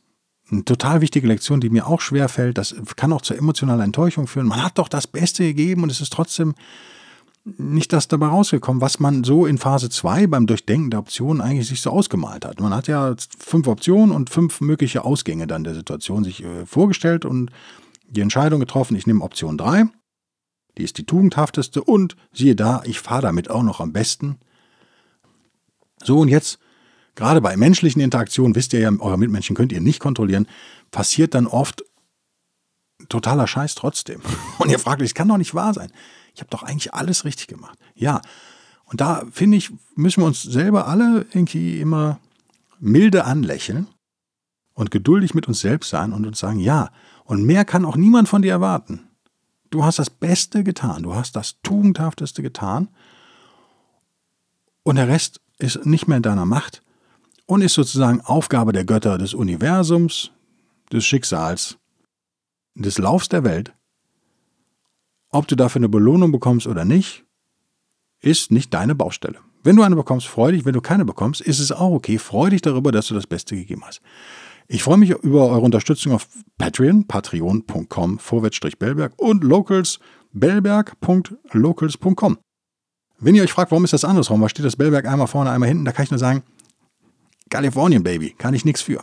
eine 0.51 0.65
total 0.65 1.01
wichtige 1.01 1.27
Lektion, 1.27 1.61
die 1.61 1.71
mir 1.71 1.87
auch 1.87 2.01
schwer 2.01 2.29
fällt. 2.29 2.59
Das 2.59 2.75
kann 2.97 3.13
auch 3.13 3.23
zur 3.23 3.37
emotionalen 3.37 3.83
Enttäuschung 3.83 4.27
führen. 4.27 4.47
Man 4.47 4.63
hat 4.63 4.79
doch 4.79 4.89
das 4.89 5.07
Beste 5.07 5.45
gegeben 5.45 5.83
und 5.83 5.91
es 5.91 6.01
ist 6.01 6.13
trotzdem 6.13 6.55
nicht 7.45 7.93
das 7.93 8.09
dabei 8.09 8.27
rausgekommen, 8.27 8.83
was 8.83 9.01
man 9.01 9.25
so 9.25 9.47
in 9.47 9.59
Phase 9.59 9.89
2 9.89 10.27
beim 10.27 10.47
Durchdenken 10.47 10.91
der 10.91 11.01
Optionen 11.01 11.41
eigentlich 11.41 11.69
sich 11.69 11.81
so 11.81 11.91
ausgemalt 11.91 12.45
hat. 12.45 12.61
Man 12.61 12.75
hat 12.75 12.87
ja 12.87 13.15
fünf 13.39 13.67
Optionen 13.67 14.15
und 14.15 14.31
fünf 14.31 14.61
mögliche 14.61 15.05
Ausgänge 15.05 15.47
dann 15.47 15.65
der 15.65 15.75
Situation 15.75 16.23
sich 16.23 16.45
äh, 16.45 16.67
vorgestellt 16.67 17.25
und 17.25 17.51
die 18.09 18.21
Entscheidung 18.21 18.61
getroffen, 18.61 18.97
ich 18.97 19.07
nehme 19.07 19.25
Option 19.25 19.57
3 19.57 19.87
die 20.81 20.85
ist 20.85 20.97
die 20.97 21.05
tugendhafteste 21.05 21.85
und 21.85 22.17
siehe 22.33 22.57
da, 22.57 22.83
ich 22.85 23.01
fahre 23.01 23.23
damit 23.23 23.51
auch 23.51 23.63
noch 23.63 23.81
am 23.81 23.93
besten. 23.93 24.39
So 26.03 26.19
und 26.21 26.29
jetzt, 26.29 26.59
gerade 27.15 27.43
bei 27.43 27.57
menschlichen 27.57 28.01
Interaktionen, 28.01 28.55
wisst 28.57 28.73
ihr 28.73 28.81
ja, 28.81 28.91
eure 28.99 29.19
Mitmenschen 29.19 29.55
könnt 29.55 29.73
ihr 29.73 29.83
nicht 29.83 30.01
kontrollieren, 30.01 30.49
passiert 30.91 31.35
dann 31.35 31.47
oft 31.47 31.85
totaler 33.11 33.47
Scheiß 33.47 33.75
trotzdem. 33.75 34.23
Und 34.59 34.71
ihr 34.71 34.79
fragt 34.79 35.03
euch, 35.03 35.09
es 35.09 35.15
kann 35.15 35.29
doch 35.29 35.37
nicht 35.37 35.55
wahr 35.55 35.75
sein. 35.75 35.91
Ich 36.35 36.41
habe 36.41 36.51
doch 36.51 36.63
eigentlich 36.63 36.95
alles 36.95 37.25
richtig 37.25 37.49
gemacht. 37.49 37.79
Ja, 37.95 38.21
und 38.85 39.01
da 39.01 39.25
finde 39.31 39.57
ich, 39.57 39.71
müssen 39.95 40.23
wir 40.23 40.27
uns 40.27 40.43
selber 40.43 40.87
alle 40.87 41.27
irgendwie 41.33 41.81
immer 41.81 42.19
milde 42.79 43.25
anlächeln 43.25 43.87
und 44.75 44.91
geduldig 44.91 45.35
mit 45.35 45.49
uns 45.49 45.61
selbst 45.61 45.91
sein 45.91 46.13
und 46.13 46.27
uns 46.27 46.39
sagen, 46.39 46.59
ja, 46.59 46.91
und 47.25 47.45
mehr 47.45 47.65
kann 47.65 47.85
auch 47.85 47.97
niemand 47.97 48.29
von 48.29 48.43
dir 48.43 48.53
erwarten. 48.53 49.10
Du 49.71 49.85
hast 49.85 49.99
das 49.99 50.11
Beste 50.11 50.65
getan, 50.65 51.05
du 51.05 51.15
hast 51.15 51.37
das 51.37 51.61
Tugendhafteste 51.63 52.43
getan 52.43 52.89
und 54.83 54.97
der 54.97 55.09
Rest 55.09 55.41
ist 55.59 55.87
nicht 55.87 56.09
mehr 56.09 56.17
in 56.17 56.23
deiner 56.23 56.47
Macht 56.47 56.83
und 57.47 57.63
ist 57.63 57.75
sozusagen 57.75 58.21
Aufgabe 58.21 58.73
der 58.73 58.85
Götter 58.85 59.17
des 59.17 59.33
Universums, 59.33 60.33
des 60.93 61.05
Schicksals, 61.05 61.79
des 62.75 62.99
Laufs 62.99 63.29
der 63.29 63.45
Welt. 63.45 63.73
Ob 65.29 65.47
du 65.47 65.55
dafür 65.55 65.79
eine 65.79 65.89
Belohnung 65.89 66.33
bekommst 66.33 66.67
oder 66.67 66.85
nicht, 66.85 67.25
ist 68.21 68.51
nicht 68.51 68.75
deine 68.75 68.97
Baustelle. 68.97 69.39
Wenn 69.63 69.77
du 69.77 69.83
eine 69.83 69.97
bekommst, 69.97 70.27
freu 70.27 70.53
dich. 70.53 70.65
Wenn 70.65 70.73
du 70.73 70.81
keine 70.81 71.05
bekommst, 71.05 71.41
ist 71.41 71.61
es 71.61 71.71
auch 71.71 71.91
okay. 71.91 72.19
Freu 72.19 72.51
dich 72.51 72.63
darüber, 72.63 72.93
dass 72.93 73.07
du 73.07 73.15
das 73.15 73.27
Beste 73.27 73.55
gegeben 73.55 73.83
hast. 73.87 74.01
Ich 74.73 74.85
freue 74.85 74.99
mich 74.99 75.11
über 75.11 75.49
eure 75.49 75.63
Unterstützung 75.63 76.13
auf 76.13 76.29
Patreon, 76.57 77.09
patreon.com 77.09 78.21
vorwärts-bellberg 78.21 79.15
und 79.17 79.43
locals, 79.43 79.99
bellberg.locals.com. 80.33 82.39
Wenn 83.19 83.35
ihr 83.35 83.43
euch 83.43 83.51
fragt, 83.51 83.73
warum 83.73 83.83
ist 83.83 83.93
das 83.93 84.05
andersrum, 84.05 84.41
was 84.41 84.53
steht 84.53 84.65
das 84.65 84.77
Bellberg 84.77 85.07
einmal 85.07 85.27
vorne, 85.27 85.51
einmal 85.51 85.69
hinten, 85.69 85.85
da 85.85 85.91
kann 85.91 86.05
ich 86.05 86.13
nur 86.13 86.21
sagen, 86.21 86.45
Kalifornien, 87.49 88.05
Baby, 88.05 88.33
kann 88.39 88.55
ich 88.55 88.65
nichts 88.65 88.81
für. 88.81 89.03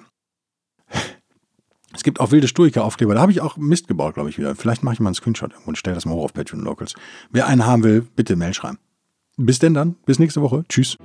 Es 1.93 2.03
gibt 2.03 2.21
auch 2.21 2.31
wilde 2.31 2.47
Stoiker-Aufkleber, 2.47 3.15
da 3.15 3.19
habe 3.19 3.33
ich 3.33 3.41
auch 3.41 3.57
Mist 3.57 3.89
gebaut, 3.89 4.13
glaube 4.13 4.29
ich 4.29 4.37
wieder. 4.37 4.55
Vielleicht 4.55 4.83
mache 4.83 4.93
ich 4.93 5.01
mal 5.01 5.09
einen 5.09 5.15
Screenshot 5.15 5.51
und 5.65 5.77
stelle 5.77 5.95
das 5.95 6.05
mal 6.05 6.13
hoch 6.13 6.23
auf 6.23 6.33
Patreon 6.33 6.63
Locals. 6.63 6.93
Wer 7.29 7.45
einen 7.45 7.65
haben 7.65 7.83
will, 7.83 8.07
bitte 8.15 8.37
Mail 8.37 8.53
schreiben. 8.53 8.79
Bis 9.35 9.59
denn 9.59 9.73
dann, 9.73 9.97
bis 10.05 10.17
nächste 10.17 10.41
Woche. 10.41 10.63
Tschüss. 10.69 10.95